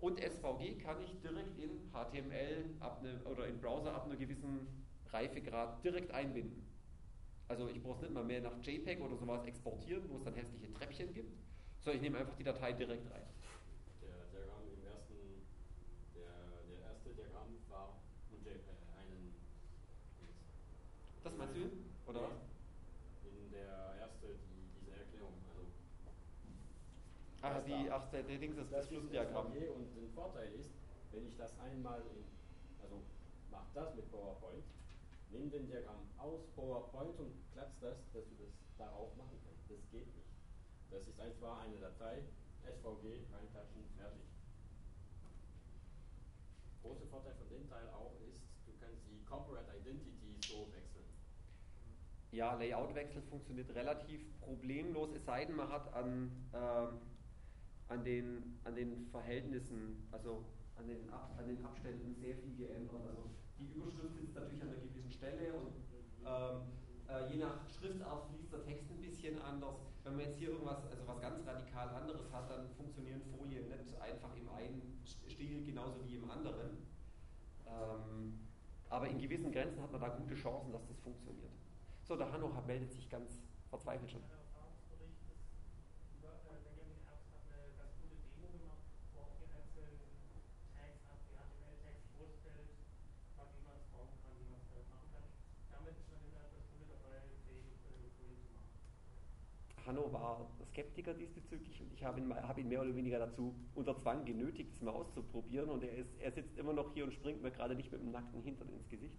[0.00, 2.64] Und SVG kann ich direkt in HTML
[3.02, 6.66] ne, oder in Browser ab einem gewissen Reifegrad direkt einbinden.
[7.48, 10.34] Also ich brauche es nicht mal mehr nach JPEG oder sowas exportieren, wo es dann
[10.34, 11.36] hässliche Treppchen gibt,
[11.80, 13.22] sondern ich nehme einfach die Datei direkt rein.
[21.22, 21.60] Das meinst du?
[22.10, 22.42] Oder?
[23.22, 25.34] In der erste, die, diese Erklärung.
[27.40, 29.46] Also ach, die, ach, der, der Dings ist das, das Flussdiagramm.
[29.46, 30.70] Und der Vorteil ist,
[31.12, 32.24] wenn ich das einmal, in,
[32.82, 33.02] also
[33.50, 34.64] mach das mit PowerPoint,
[35.30, 39.70] nimm den Diagramm aus PowerPoint und klatsch das, dass du das darauf machen kannst.
[39.70, 40.34] Das geht nicht.
[40.90, 42.24] Das ist einfach eine Datei,
[42.66, 44.26] SVG, reinklatschen, fertig.
[46.82, 50.99] Großer Vorteil von dem Teil auch ist, du kannst die Corporate Identity so wechseln
[52.32, 58.74] ja, Layoutwechsel funktioniert relativ problemlos, es sei denn, man hat an, äh, an, den, an
[58.74, 60.44] den Verhältnissen, also
[60.76, 63.02] an den, Ab, an den Abständen sehr viel geändert.
[63.08, 65.72] Also die Überschrift sitzt natürlich an einer gewissen Stelle und
[66.24, 66.62] ähm,
[67.08, 69.76] äh, je nach Schriftart fließt der Text ein bisschen anders.
[70.04, 74.00] Wenn man jetzt hier irgendwas, also was ganz radikal anderes hat, dann funktionieren Folien nicht
[74.00, 76.78] einfach im einen Stil genauso wie im anderen.
[77.66, 78.38] Ähm,
[78.88, 81.59] aber in gewissen Grenzen hat man da gute Chancen, dass das funktioniert.
[82.10, 84.20] So, der Hanno meldet sich ganz verzweifelt schon.
[99.86, 103.96] Hanno war Skeptiker diesbezüglich und ich habe ihn, hab ihn, mehr oder weniger dazu unter
[103.96, 107.40] Zwang genötigt, es mal auszuprobieren und er, ist, er sitzt immer noch hier und springt
[107.40, 109.16] mir gerade nicht mit dem nackten Hintern ins Gesicht.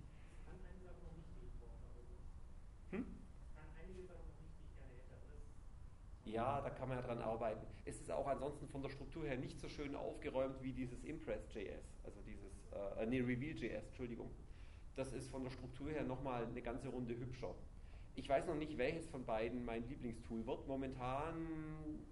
[6.25, 7.65] Ja, da kann man ja dran arbeiten.
[7.83, 11.83] Es ist auch ansonsten von der Struktur her nicht so schön aufgeräumt wie dieses Impress.js,
[12.03, 14.31] also dieses, äh, nee, Reveal.js, Entschuldigung.
[14.95, 17.55] Das ist von der Struktur her nochmal eine ganze Runde hübscher.
[18.15, 20.67] Ich weiß noch nicht, welches von beiden mein Lieblingstool wird.
[20.67, 21.35] Momentan,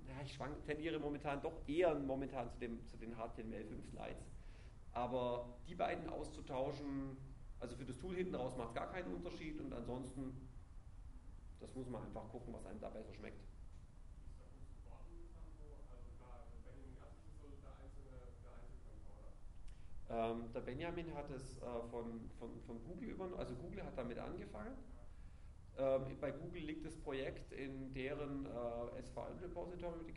[0.08, 4.32] ja, ich schwank, tendiere momentan doch eher momentan zu, dem, zu den HTML5 Slides.
[4.94, 7.18] Aber die beiden auszutauschen,
[7.60, 10.34] also für das Tool hinten raus macht es gar keinen Unterschied und ansonsten,
[11.60, 13.44] das muss man einfach gucken, was einem da besser schmeckt.
[20.10, 24.18] Ähm, der Benjamin hat es äh, von, von, von Google übernommen, also Google hat damit
[24.18, 24.76] angefangen.
[25.78, 30.14] Ähm, bei Google liegt das Projekt in deren äh, SVM-Repository,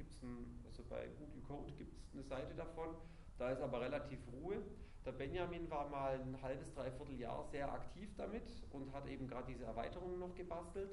[0.66, 2.96] also bei Google Code gibt es eine Seite davon,
[3.38, 4.62] da ist aber relativ Ruhe.
[5.04, 9.46] Der Benjamin war mal ein halbes, dreiviertel Jahr sehr aktiv damit und hat eben gerade
[9.52, 10.90] diese Erweiterungen noch gebastelt.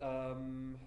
[0.00, 0.78] Ähm,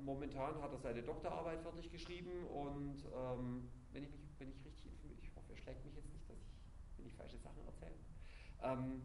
[0.00, 4.86] momentan hat er seine Doktorarbeit fertig geschrieben und ähm, wenn, ich mich, wenn ich richtig
[4.92, 6.48] informiert, ich hoffe, er schlägt mich jetzt nicht, dass ich,
[6.96, 7.96] wenn ich falsche Sachen erzähle.
[8.62, 9.02] Ähm,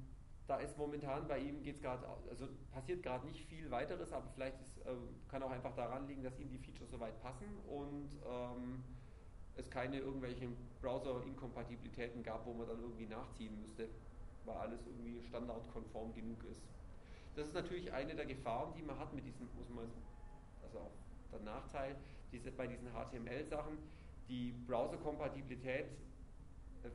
[0.48, 4.60] da ist momentan bei ihm geht's gerade, also passiert gerade nicht viel weiteres, aber vielleicht
[4.62, 4.96] ist, äh,
[5.28, 8.84] kann auch einfach daran liegen, dass ihm die Features soweit passen und ähm,
[9.56, 13.90] es keine irgendwelchen Browser-Inkompatibilitäten gab, wo man dann irgendwie nachziehen müsste,
[14.46, 16.64] weil alles irgendwie standardkonform genug ist.
[17.40, 19.90] Das ist natürlich eine der Gefahren, die man hat mit diesen, muss man,
[20.62, 20.92] also auch
[21.32, 21.96] der Nachteil
[22.34, 23.78] diese, bei diesen HTML-Sachen.
[24.28, 25.86] Die Browser-Kompatibilität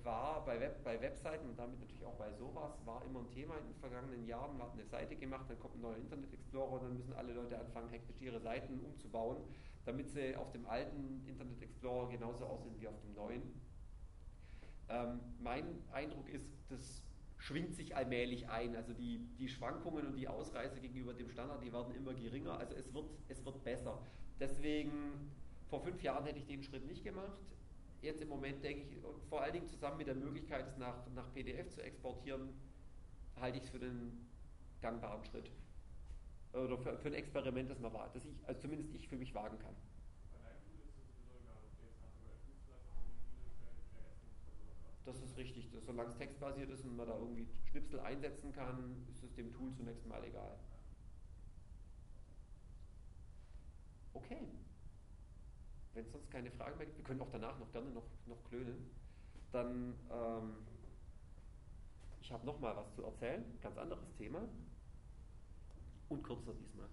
[0.02, 3.56] war bei, Web, bei Webseiten und damit natürlich auch bei sowas, war immer ein Thema
[3.56, 4.58] in den vergangenen Jahren.
[4.58, 7.32] Man hat eine Seite gemacht, dann kommt ein neuer Internet Explorer und dann müssen alle
[7.32, 9.38] Leute anfangen, hektisch ihre Seiten umzubauen,
[9.86, 13.42] damit sie auf dem alten Internet Explorer genauso aussehen wie auf dem neuen.
[14.90, 17.02] Ähm, mein Eindruck ist, das
[17.44, 18.74] schwingt sich allmählich ein.
[18.74, 22.58] Also die, die Schwankungen und die Ausreißer gegenüber dem Standard, die werden immer geringer.
[22.58, 24.00] Also es wird, es wird besser.
[24.40, 25.30] Deswegen,
[25.68, 27.38] vor fünf Jahren hätte ich den Schritt nicht gemacht.
[28.00, 31.32] Jetzt im Moment denke ich, vor allen Dingen zusammen mit der Möglichkeit, es nach, nach
[31.34, 32.48] PDF zu exportieren,
[33.38, 34.26] halte ich es für den
[34.80, 35.50] gangbaren Schritt.
[36.54, 39.34] Oder für, für ein Experiment, das man wagt, das ich, also zumindest ich für mich
[39.34, 39.74] wagen kann.
[45.04, 45.70] Das ist richtig.
[45.70, 49.52] Das, solange es textbasiert ist und man da irgendwie Schnipsel einsetzen kann, ist es dem
[49.52, 50.58] Tool zunächst mal egal.
[54.14, 54.48] Okay.
[55.92, 58.42] Wenn es sonst keine Fragen mehr gibt, wir können auch danach noch gerne noch, noch
[58.48, 58.90] klönen.
[59.52, 60.54] Dann, ähm,
[62.20, 64.48] ich habe noch mal was zu erzählen, ganz anderes Thema
[66.08, 66.88] und kürzer diesmal.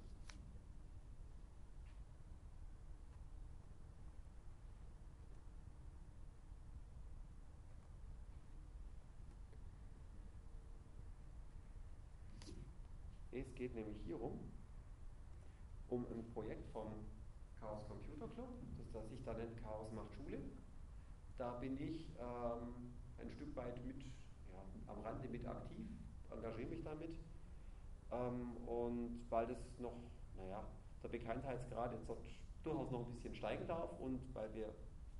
[13.33, 14.39] Es geht nämlich hierum,
[15.89, 17.05] um ein Projekt vom
[17.59, 18.49] Chaos Computer Club,
[18.79, 20.39] das, das sich da nennt Chaos macht Schule.
[21.37, 25.85] Da bin ich ähm, ein Stück weit mit, ja, am Rande mit aktiv,
[26.31, 27.11] engagiere mich damit.
[28.11, 30.65] Ähm, und weil das noch, naja,
[31.03, 32.09] der Bekanntheitsgrad jetzt
[32.63, 34.73] durchaus noch ein bisschen steigen darf und weil wir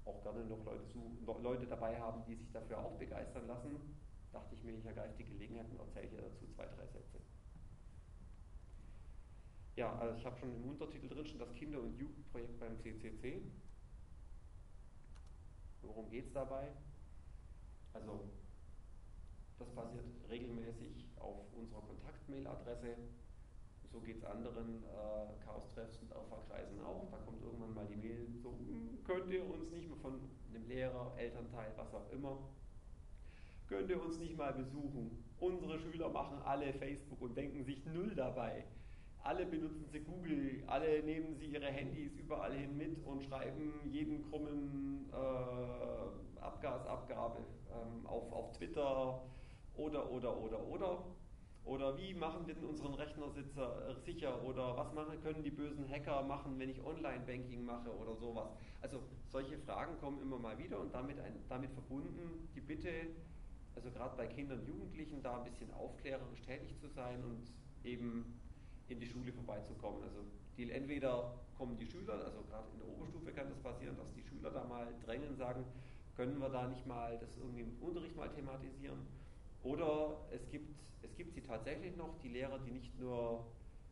[0.06, 4.00] auch gerne noch Leute, Leute dabei haben, die sich dafür auch begeistern lassen,
[4.32, 7.20] dachte ich mir, ich ergreife die Gelegenheit und erzähle hier dazu zwei, drei Sätze.
[9.76, 13.42] Ja, also ich habe schon im Untertitel drin schon das Kinder- und Jugendprojekt beim CCC.
[15.82, 16.68] Worum geht es dabei?
[17.94, 18.30] Also,
[19.60, 22.98] das passiert regelmäßig auf unserer Kontaktmail-Adresse.
[23.92, 27.10] So geht es anderen äh, Chaos-Treffs und Alpha-Kreisen auch.
[27.10, 30.20] Da kommt irgendwann mal die Mail, so hm, könnt ihr uns nicht mehr von
[30.50, 32.40] einem Lehrer, Elternteil, was auch immer,
[33.68, 35.24] könnt ihr uns nicht mal besuchen.
[35.40, 38.66] Unsere Schüler machen alle Facebook und denken sich null dabei
[39.24, 44.30] alle benutzen sie Google, alle nehmen sie ihre Handys überall hin mit und schreiben jeden
[44.30, 49.22] krummen äh, Abgasabgabe ähm, auf, auf Twitter
[49.76, 51.04] oder, oder, oder, oder.
[51.64, 54.44] Oder wie machen wir denn unseren Rechner äh, sicher?
[54.44, 58.50] Oder was machen, können die bösen Hacker machen, wenn ich Online-Banking mache oder sowas?
[58.82, 62.90] Also solche Fragen kommen immer mal wieder und damit, ein, damit verbunden die Bitte,
[63.76, 67.52] also gerade bei Kindern und Jugendlichen da ein bisschen aufklärerisch tätig zu sein und
[67.84, 68.41] eben
[68.92, 70.04] in die Schule vorbeizukommen.
[70.04, 70.24] Also
[70.58, 74.24] die, entweder kommen die Schüler, also gerade in der Oberstufe kann das passieren, dass die
[74.24, 75.64] Schüler da mal drängen, sagen,
[76.16, 79.00] können wir da nicht mal das irgendwie im Unterricht mal thematisieren.
[79.64, 83.46] Oder es gibt, es gibt sie tatsächlich noch, die Lehrer, die nicht nur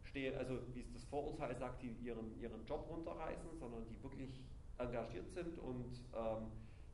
[0.03, 4.41] stehen, also wie es das Vorurteil sagt, die ihren, ihren Job runterreißen, sondern die wirklich
[4.77, 6.51] engagiert sind und ähm,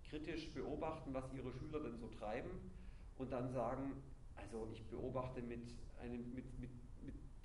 [0.10, 2.50] kritisch beobachten, was ihre Schüler denn so treiben
[3.18, 4.04] und dann sagen,
[4.36, 6.70] also ich beobachte mit, einem, mit, mit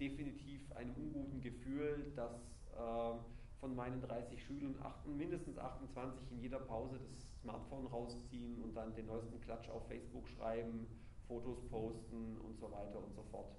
[0.00, 2.32] definitiv einem unguten Gefühl, dass
[2.72, 3.18] äh,
[3.60, 8.94] von meinen 30 Schülern acht, mindestens 28 in jeder Pause das Smartphone rausziehen und dann
[8.94, 10.86] den neuesten Klatsch auf Facebook schreiben,
[11.28, 13.54] Fotos posten und so weiter und so fort.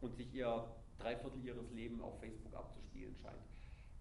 [0.00, 0.64] Und sich ihr
[0.98, 3.38] drei Viertel ihres Lebens auf Facebook abzuspielen scheint.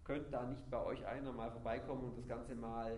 [0.03, 2.97] Könnt da nicht bei euch einer mal vorbeikommen und das Ganze mal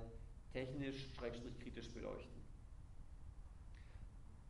[0.54, 2.40] technisch, schrägstrich kritisch beleuchten.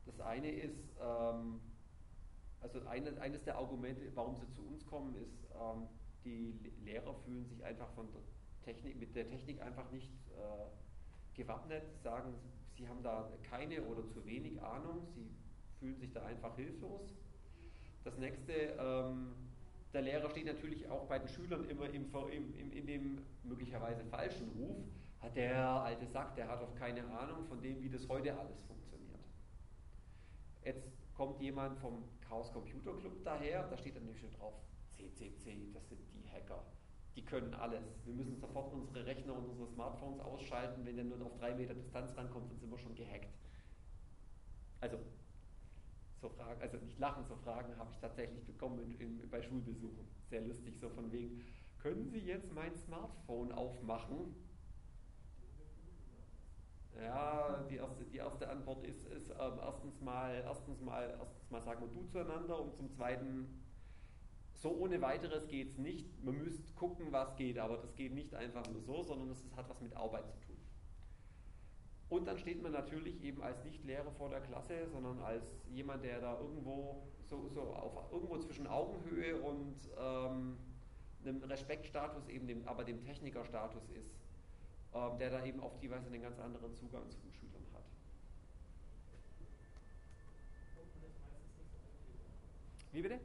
[0.06, 1.62] Das eine ist, ähm,
[2.62, 5.88] also eine, eines der Argumente, warum sie zu uns kommen, ist, ähm,
[6.26, 8.22] die Lehrer fühlen sich einfach von der
[8.64, 12.34] Technik, mit der Technik einfach nicht äh, gewappnet, sagen,
[12.76, 15.30] sie haben da keine oder zu wenig Ahnung, sie
[15.80, 17.16] fühlen sich da einfach hilflos.
[18.04, 19.34] Das nächste, ähm,
[19.94, 24.50] der Lehrer steht natürlich auch bei den Schülern immer im, im, in dem möglicherweise falschen
[24.50, 24.78] Ruf,
[25.20, 28.62] hat der alte Sack, der hat doch keine Ahnung von dem, wie das heute alles
[28.64, 29.20] funktioniert.
[30.64, 34.54] Jetzt kommt jemand vom Chaos Computer Club daher, da steht dann nämlich schon drauf,
[34.96, 36.64] CCC, das sind die Hacker.
[37.14, 37.84] Die können alles.
[38.06, 40.86] Wir müssen sofort unsere Rechner und unsere Smartphones ausschalten.
[40.86, 43.38] Wenn der nur auf drei Meter Distanz rankommt, dann sind wir schon gehackt.
[44.80, 44.98] Also,
[46.22, 50.08] so Fragen, also nicht lachen, so Fragen habe ich tatsächlich bekommen in, in, bei Schulbesuchen.
[50.30, 51.44] Sehr lustig, so von wegen,
[51.80, 54.34] können Sie jetzt mein Smartphone aufmachen?
[57.02, 61.62] Ja, die erste, die erste Antwort ist, ist ähm, erstens, mal, erstens, mal, erstens mal
[61.62, 63.64] sagen wir du zueinander und zum Zweiten,
[64.54, 66.24] so ohne weiteres geht es nicht.
[66.24, 69.70] Man müsste gucken, was geht, aber das geht nicht einfach nur so, sondern es hat
[69.70, 70.58] was mit Arbeit zu tun.
[72.10, 76.20] Und dann steht man natürlich eben als Nicht-Lehrer vor der Klasse, sondern als jemand, der
[76.20, 80.58] da irgendwo so, so auf, irgendwo zwischen Augenhöhe und ähm,
[81.24, 84.19] einem Respektstatus, eben dem, aber dem Technikerstatus ist,
[84.94, 87.84] ähm, der da eben auf die Weise einen ganz anderen Zugang zu den Schülern hat.
[92.92, 93.20] Wie bitte?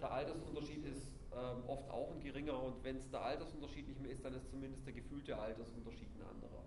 [0.00, 4.10] Der Altersunterschied ist ähm, oft auch ein geringerer und wenn es der Altersunterschied nicht mehr
[4.10, 6.64] ist, dann ist zumindest der gefühlte Altersunterschied ein anderer.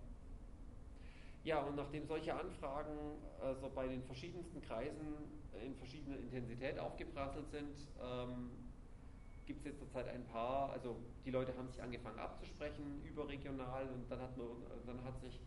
[1.43, 5.29] Ja, und nachdem solche Anfragen also bei den verschiedensten Kreisen
[5.63, 8.49] in verschiedener Intensität aufgeprasselt sind, ähm,
[9.45, 14.09] gibt es jetzt zurzeit ein paar, also die Leute haben sich angefangen abzusprechen überregional und
[14.09, 14.47] dann hat man,
[14.85, 15.39] dann hat sich,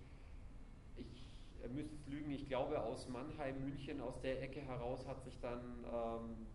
[0.97, 1.29] ich
[1.71, 5.85] müsste es lügen, ich glaube aus Mannheim, München, aus der Ecke heraus hat sich dann
[5.85, 6.47] ähm,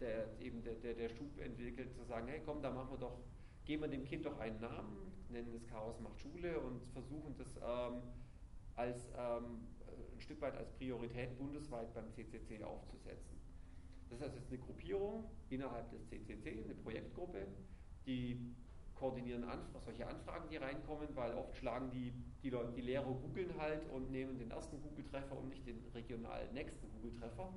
[0.00, 3.18] der, eben der, der, der Schub entwickelt, zu sagen, hey komm, da machen wir doch,
[3.64, 7.56] geben wir dem Kind doch einen Namen, nennen es Chaos macht Schule und versuchen das
[7.56, 8.02] ähm,
[8.74, 9.68] als ähm,
[10.14, 13.41] ein Stück weit als Priorität bundesweit beim CCC aufzusetzen.
[14.12, 17.46] Das heißt, es ist eine Gruppierung innerhalb des CCC, eine Projektgruppe,
[18.06, 18.54] die
[18.94, 23.50] koordinieren Anf solche Anfragen, die reinkommen, weil oft schlagen die, die, Leute, die Lehrer googeln
[23.58, 27.52] halt und nehmen den ersten Google-Treffer und nicht den regional nächsten Google-Treffer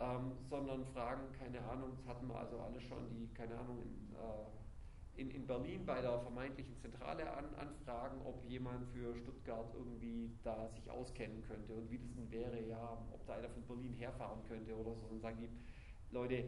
[0.00, 4.14] ähm, sondern fragen, keine Ahnung, das hatten wir also alle schon, die, keine Ahnung, in,
[4.14, 4.63] äh,
[5.16, 10.68] in, in Berlin bei der vermeintlichen Zentrale an, anfragen, ob jemand für Stuttgart irgendwie da
[10.68, 14.42] sich auskennen könnte und wie das denn wäre, ja, ob da einer von Berlin herfahren
[14.48, 15.06] könnte oder so.
[15.06, 15.48] Und sagen die,
[16.14, 16.44] Leute,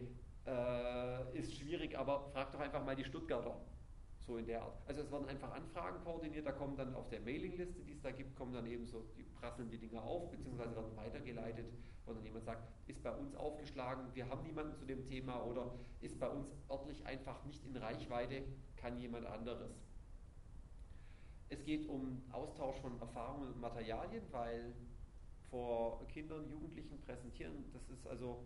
[0.47, 3.61] äh, ist schwierig, aber fragt doch einfach mal die Stuttgarter.
[4.27, 4.77] So in der Art.
[4.89, 8.11] Also es werden einfach Anfragen koordiniert, da kommen dann auf der Mailingliste, die es da
[8.11, 11.66] gibt, kommen dann eben so, die prasseln die Dinge auf, beziehungsweise werden weitergeleitet,
[12.05, 15.72] wo dann jemand sagt, ist bei uns aufgeschlagen, wir haben niemanden zu dem Thema oder
[16.01, 18.43] ist bei uns örtlich einfach nicht in Reichweite,
[18.74, 19.70] kann jemand anderes.
[21.49, 24.74] Es geht um Austausch von Erfahrungen und Materialien, weil
[25.51, 28.43] vor Kindern, Jugendlichen präsentieren, das ist also,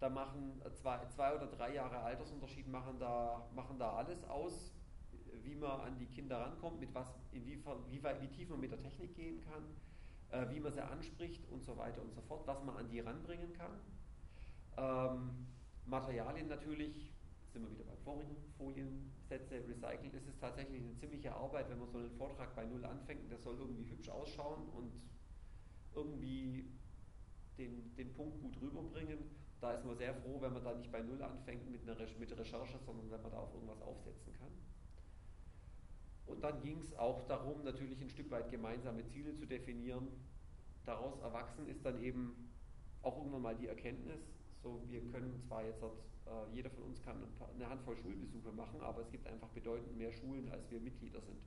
[0.00, 4.72] da machen zwei, zwei oder drei Jahre Altersunterschied machen da, machen da alles aus
[5.44, 8.80] wie man an die Kinder rankommt, mit was, inwiefern, wie, wie tief man mit der
[8.80, 9.64] Technik gehen kann,
[10.30, 13.00] äh, wie man sie anspricht und so weiter und so fort, was man an die
[13.00, 13.72] ranbringen kann.
[14.76, 15.46] Ähm,
[15.86, 17.12] Materialien natürlich,
[17.52, 21.90] sind wir wieder beim vorigen Foliensätze, recyceln, ist es tatsächlich eine ziemliche Arbeit, wenn man
[21.90, 24.92] so einen Vortrag bei Null anfängt, der soll irgendwie hübsch ausschauen und
[25.94, 26.70] irgendwie
[27.58, 29.18] den, den Punkt gut rüberbringen.
[29.60, 32.38] Da ist man sehr froh, wenn man da nicht bei Null anfängt mit, einer mit
[32.38, 34.50] Recherche, sondern wenn man da auf irgendwas aufsetzen kann.
[36.26, 40.08] Und dann ging es auch darum, natürlich ein Stück weit gemeinsame Ziele zu definieren.
[40.84, 42.50] Daraus erwachsen ist dann eben
[43.02, 44.20] auch irgendwann mal die Erkenntnis,
[44.62, 45.88] so wir können zwar jetzt, äh,
[46.52, 47.16] jeder von uns kann
[47.54, 51.40] eine Handvoll Schulbesuche machen, aber es gibt einfach bedeutend mehr Schulen, als wir Mitglieder sind.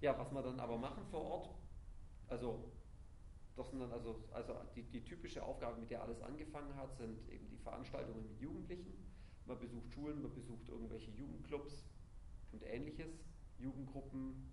[0.00, 1.50] Ja, was wir dann aber machen vor Ort,
[2.28, 2.72] also
[3.56, 7.28] das sind dann also, also die, die typische Aufgabe, mit der alles angefangen hat, sind
[7.28, 9.11] eben die Veranstaltungen mit Jugendlichen
[9.46, 11.84] man besucht Schulen, man besucht irgendwelche Jugendclubs
[12.52, 13.24] und ähnliches,
[13.58, 14.50] Jugendgruppen,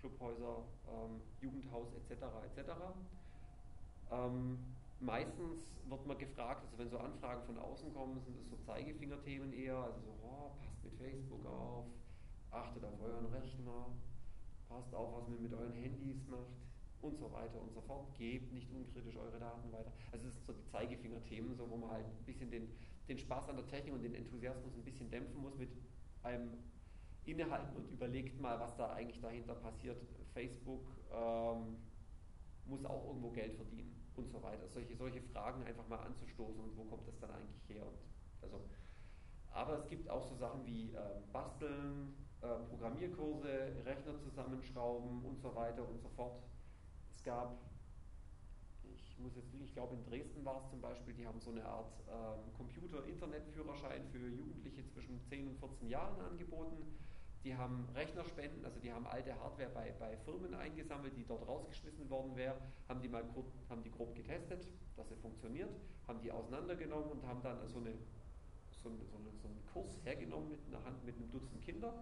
[0.00, 2.22] Clubhäuser, ähm, Jugendhaus etc.
[2.44, 2.70] etc.
[4.10, 4.58] Ähm,
[5.00, 9.52] meistens wird man gefragt, also wenn so Anfragen von außen kommen, sind es so Zeigefingerthemen
[9.52, 11.86] eher, also so, oh, passt mit Facebook auf,
[12.50, 13.86] achtet auf euren Rechner,
[14.68, 16.56] passt auf, was man mit euren Handys macht,
[17.00, 18.12] und so weiter und so fort.
[18.18, 19.92] Gebt nicht unkritisch eure Daten weiter.
[20.12, 22.68] Also das sind so die Zeigefinger-Themen, so, wo man halt ein bisschen den,
[23.08, 25.70] den Spaß an der Technik und den Enthusiasmus ein bisschen dämpfen muss mit
[26.22, 26.58] einem
[27.24, 30.00] Innehalten und überlegt mal, was da eigentlich dahinter passiert.
[30.32, 31.76] Facebook ähm,
[32.66, 34.68] muss auch irgendwo Geld verdienen und so weiter.
[34.68, 37.86] Solche, solche Fragen einfach mal anzustoßen und wo kommt das dann eigentlich her?
[37.86, 37.98] Und
[38.42, 38.60] also,
[39.50, 40.98] aber es gibt auch so Sachen wie äh,
[41.32, 46.42] Basteln, äh, Programmierkurse, Rechner zusammenschrauben und so weiter und so fort.
[47.14, 47.58] Es gab,
[49.18, 51.64] ich muss jetzt, ich glaube in Dresden war es zum Beispiel, die haben so eine
[51.64, 56.76] Art ähm, Computer-Internet-Führerschein für Jugendliche zwischen 10 und 14 Jahren angeboten.
[57.42, 62.08] Die haben Rechnerspenden, also die haben alte Hardware bei, bei Firmen eingesammelt, die dort rausgeschmissen
[62.10, 62.56] worden wäre,
[62.88, 63.24] haben die mal
[63.68, 65.70] haben die grob getestet, dass sie funktioniert,
[66.06, 67.94] haben die auseinandergenommen und haben dann so, eine,
[68.82, 71.92] so, eine, so, eine, so einen Kurs hergenommen mit einer Hand mit einem Dutzend Kinder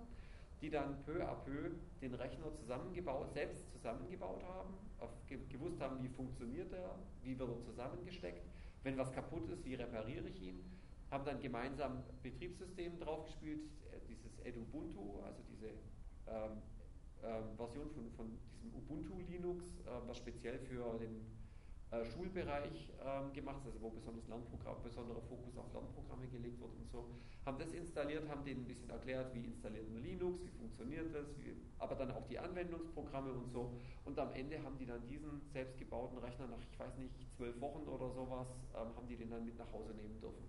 [0.61, 4.74] die dann peu à peu den Rechner zusammengebaut, selbst zusammengebaut haben,
[5.48, 8.42] gewusst haben, wie funktioniert er, wie wird er zusammengesteckt,
[8.82, 10.64] wenn was kaputt ist, wie repariere ich ihn,
[11.11, 13.61] haben dann gemeinsam Betriebssystem draufgespielt,
[13.92, 15.68] äh, dieses Edubuntu, also diese
[16.28, 16.62] ähm,
[17.22, 21.24] äh, Version von, von diesem Ubuntu Linux, äh, was speziell für den
[22.05, 27.07] Schulbereich ähm, gemacht, also wo besonders Lernprogramm, besonderer Fokus auf Lernprogramme gelegt wird und so,
[27.45, 31.26] haben das installiert, haben denen ein bisschen erklärt, wie installiert man Linux, wie funktioniert das,
[31.39, 33.72] wie, aber dann auch die Anwendungsprogramme und so.
[34.05, 37.87] Und am Ende haben die dann diesen selbstgebauten Rechner nach, ich weiß nicht, zwölf Wochen
[37.89, 40.45] oder sowas, ähm, haben die den dann mit nach Hause nehmen dürfen.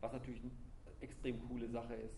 [0.00, 0.52] Was natürlich eine
[1.00, 2.16] extrem coole Sache ist.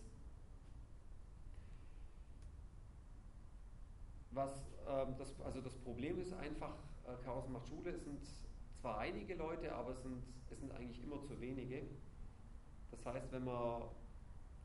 [4.31, 6.73] Was ähm, das, also das Problem ist einfach,
[7.05, 8.19] äh, Chaos macht Schule, es sind
[8.81, 11.83] zwar einige Leute, aber es sind, es sind eigentlich immer zu wenige.
[12.91, 13.83] Das heißt, wenn man,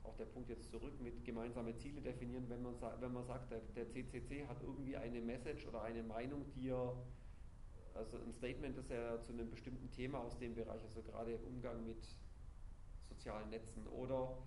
[0.09, 3.61] auch der Punkt jetzt zurück mit gemeinsame Ziele definieren, wenn man, wenn man sagt, der,
[3.77, 6.95] der CCC hat irgendwie eine Message oder eine Meinung, die er,
[7.95, 11.85] also ein Statement, das er zu einem bestimmten Thema aus dem Bereich, also gerade Umgang
[11.85, 12.07] mit
[13.09, 14.39] sozialen Netzen oder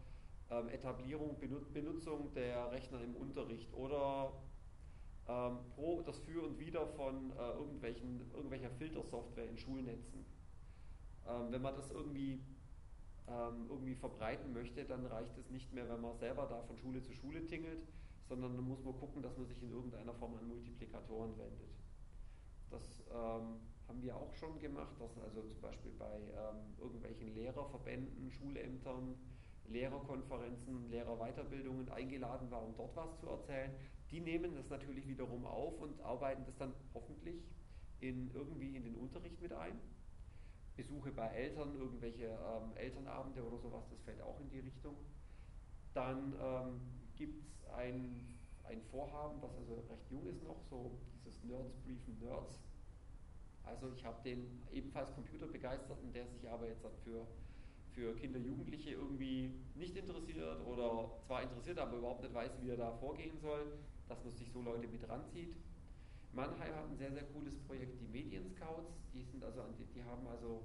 [0.50, 1.38] ähm, Etablierung,
[1.74, 4.34] Benutzung der Rechner im Unterricht oder
[5.28, 10.26] ähm, pro das Für und Wider von äh, irgendwelchen, irgendwelcher Filtersoftware in Schulnetzen.
[11.28, 12.44] Ähm, wenn man das irgendwie,
[13.28, 17.02] ähm, irgendwie verbreiten möchte, dann reicht es nicht mehr, wenn man selber da von Schule
[17.02, 17.84] zu Schule tingelt,
[18.28, 21.70] sondern dann muss man gucken, dass man sich in irgendeiner Form an Multiplikatoren wendet.
[22.70, 28.32] Das ähm, haben wir auch schon gemacht, dass also zum Beispiel bei ähm, irgendwelchen Lehrerverbänden,
[28.32, 29.16] Schulämtern,
[29.68, 33.72] Lehrerkonferenzen, Lehrerweiterbildungen eingeladen war, um dort was zu erzählen.
[34.12, 37.41] Die nehmen das natürlich wiederum auf und arbeiten das dann hoffentlich
[38.01, 39.80] in, irgendwie in den Unterricht mit ein.
[40.76, 44.95] Besuche bei Eltern, irgendwelche ähm, Elternabende oder sowas, das fällt auch in die Richtung.
[45.93, 46.82] Dann ähm,
[47.16, 52.18] gibt es ein, ein Vorhaben, was also recht jung ist noch, so dieses Nerds briefen
[52.20, 52.59] Nerds.
[53.64, 57.28] Also ich habe den ebenfalls Computerbegeisterten, der sich aber jetzt für
[57.93, 62.78] für Kinder, Jugendliche irgendwie nicht interessiert oder zwar interessiert, aber überhaupt nicht weiß, wie er
[62.78, 63.80] da vorgehen soll,
[64.12, 65.55] dass man sich so Leute mit ranzieht.
[66.34, 70.28] Mannheim hat ein sehr, sehr cooles Projekt, die Medien-Scouts, die, sind also die, die, haben
[70.28, 70.64] also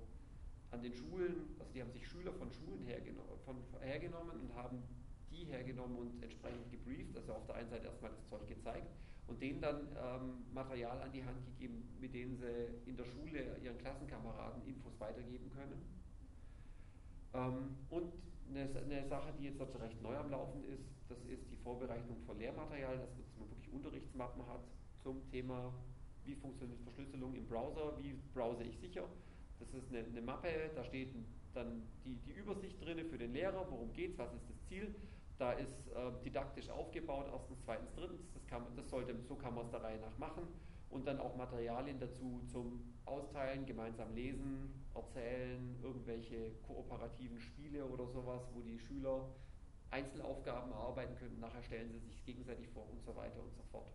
[0.72, 4.82] an den Schulen, also die haben sich Schüler von Schulen hergeno von, hergenommen und haben
[5.30, 8.90] die hergenommen und entsprechend gebrieft, also auf der einen Seite erstmal das Zeug gezeigt
[9.28, 13.57] und denen dann ähm, Material an die Hand gegeben, mit denen sie in der Schule
[13.62, 15.82] ihren Klassenkameraden Infos weitergeben können
[17.34, 18.12] ähm, und
[18.49, 22.16] eine, eine, Sache, die jetzt also recht neu am Laufen ist, das ist die Vorbereitung
[22.26, 24.61] von Lehrmaterial, dass man wirklich Unterrichtsmappen hat
[25.03, 25.72] zum Thema,
[26.24, 29.05] wie funktioniert Verschlüsselung im Browser, wie browse ich sicher.
[29.59, 31.14] Das ist eine, eine Mappe, da steht
[31.55, 34.94] dann die, die Übersicht drin für den Lehrer, worum geht es, was ist das Ziel.
[35.38, 39.66] Da ist äh, didaktisch aufgebaut, erstens, zweitens, drittens, das, kann, das sollte, so kann man
[39.66, 40.47] es der Reihe nach machen.
[40.97, 48.49] Und dann auch Materialien dazu zum Austeilen, gemeinsam lesen, erzählen, irgendwelche kooperativen Spiele oder sowas,
[48.55, 49.28] wo die Schüler
[49.90, 53.92] Einzelaufgaben erarbeiten können, nachher stellen sie sich gegenseitig vor und so weiter und so fort.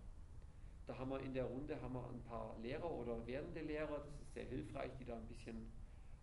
[0.86, 4.22] Da haben wir in der Runde haben wir ein paar Lehrer oder werdende Lehrer, das
[4.22, 5.72] ist sehr hilfreich, die da ein bisschen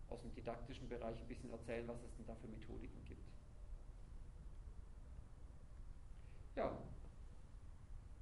[0.07, 3.27] aus dem didaktischen Bereich ein bisschen erzählen, was es denn da für Methodiken gibt.
[6.55, 6.71] Ja,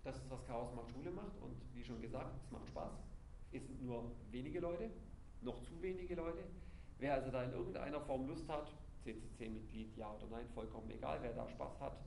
[0.08, 2.94] das ist, was Chaos macht Schule macht und wie schon gesagt, es macht Spaß.
[3.52, 4.90] Es sind nur wenige Leute,
[5.42, 6.46] noch zu wenige Leute.
[6.98, 8.72] Wer also da in irgendeiner Form Lust hat,
[9.04, 12.00] CCC-Mitglied, ja oder nein, vollkommen egal, wer da Spaß hat,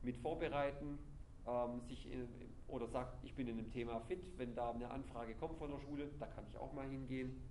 [0.00, 0.98] mit vorbereiten,
[1.46, 2.26] ähm, sich in,
[2.68, 5.80] oder sagt, ich bin in dem Thema fit, wenn da eine Anfrage kommt von der
[5.80, 7.42] Schule, da kann ich auch mal hingehen.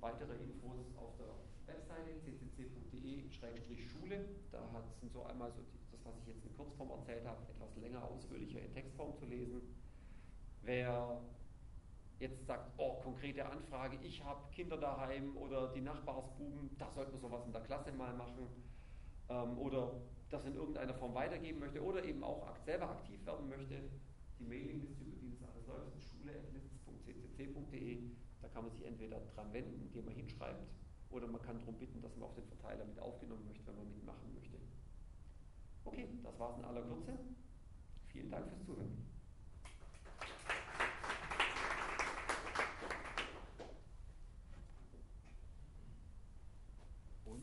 [0.00, 1.34] Weitere Infos auf der
[1.66, 4.62] Webseite ccc.de-schule, da
[4.98, 8.02] sind so einmal so die, das, was ich jetzt in Kurzform erzählt habe, etwas länger
[8.02, 9.60] ausführlicher in Textform zu lesen.
[10.62, 11.20] Wer
[12.18, 17.20] jetzt sagt, oh, konkrete Anfrage, ich habe Kinder daheim oder die Nachbarsbuben, da sollte man
[17.20, 18.46] sowas in der Klasse mal machen
[19.28, 23.82] ähm, oder das in irgendeiner Form weitergeben möchte oder eben auch selber aktiv werden möchte,
[24.38, 26.12] die Mailingliste, über die das alles läuft, ist.
[28.40, 30.66] Da kann man sich entweder dran wenden, indem man hinschreibt,
[31.10, 33.88] oder man kann darum bitten, dass man auf den Verteiler mit aufgenommen möchte, wenn man
[33.90, 34.58] mitmachen möchte.
[35.84, 37.18] Okay, das war es in aller Kürze.
[38.08, 39.11] Vielen Dank fürs Zuhören.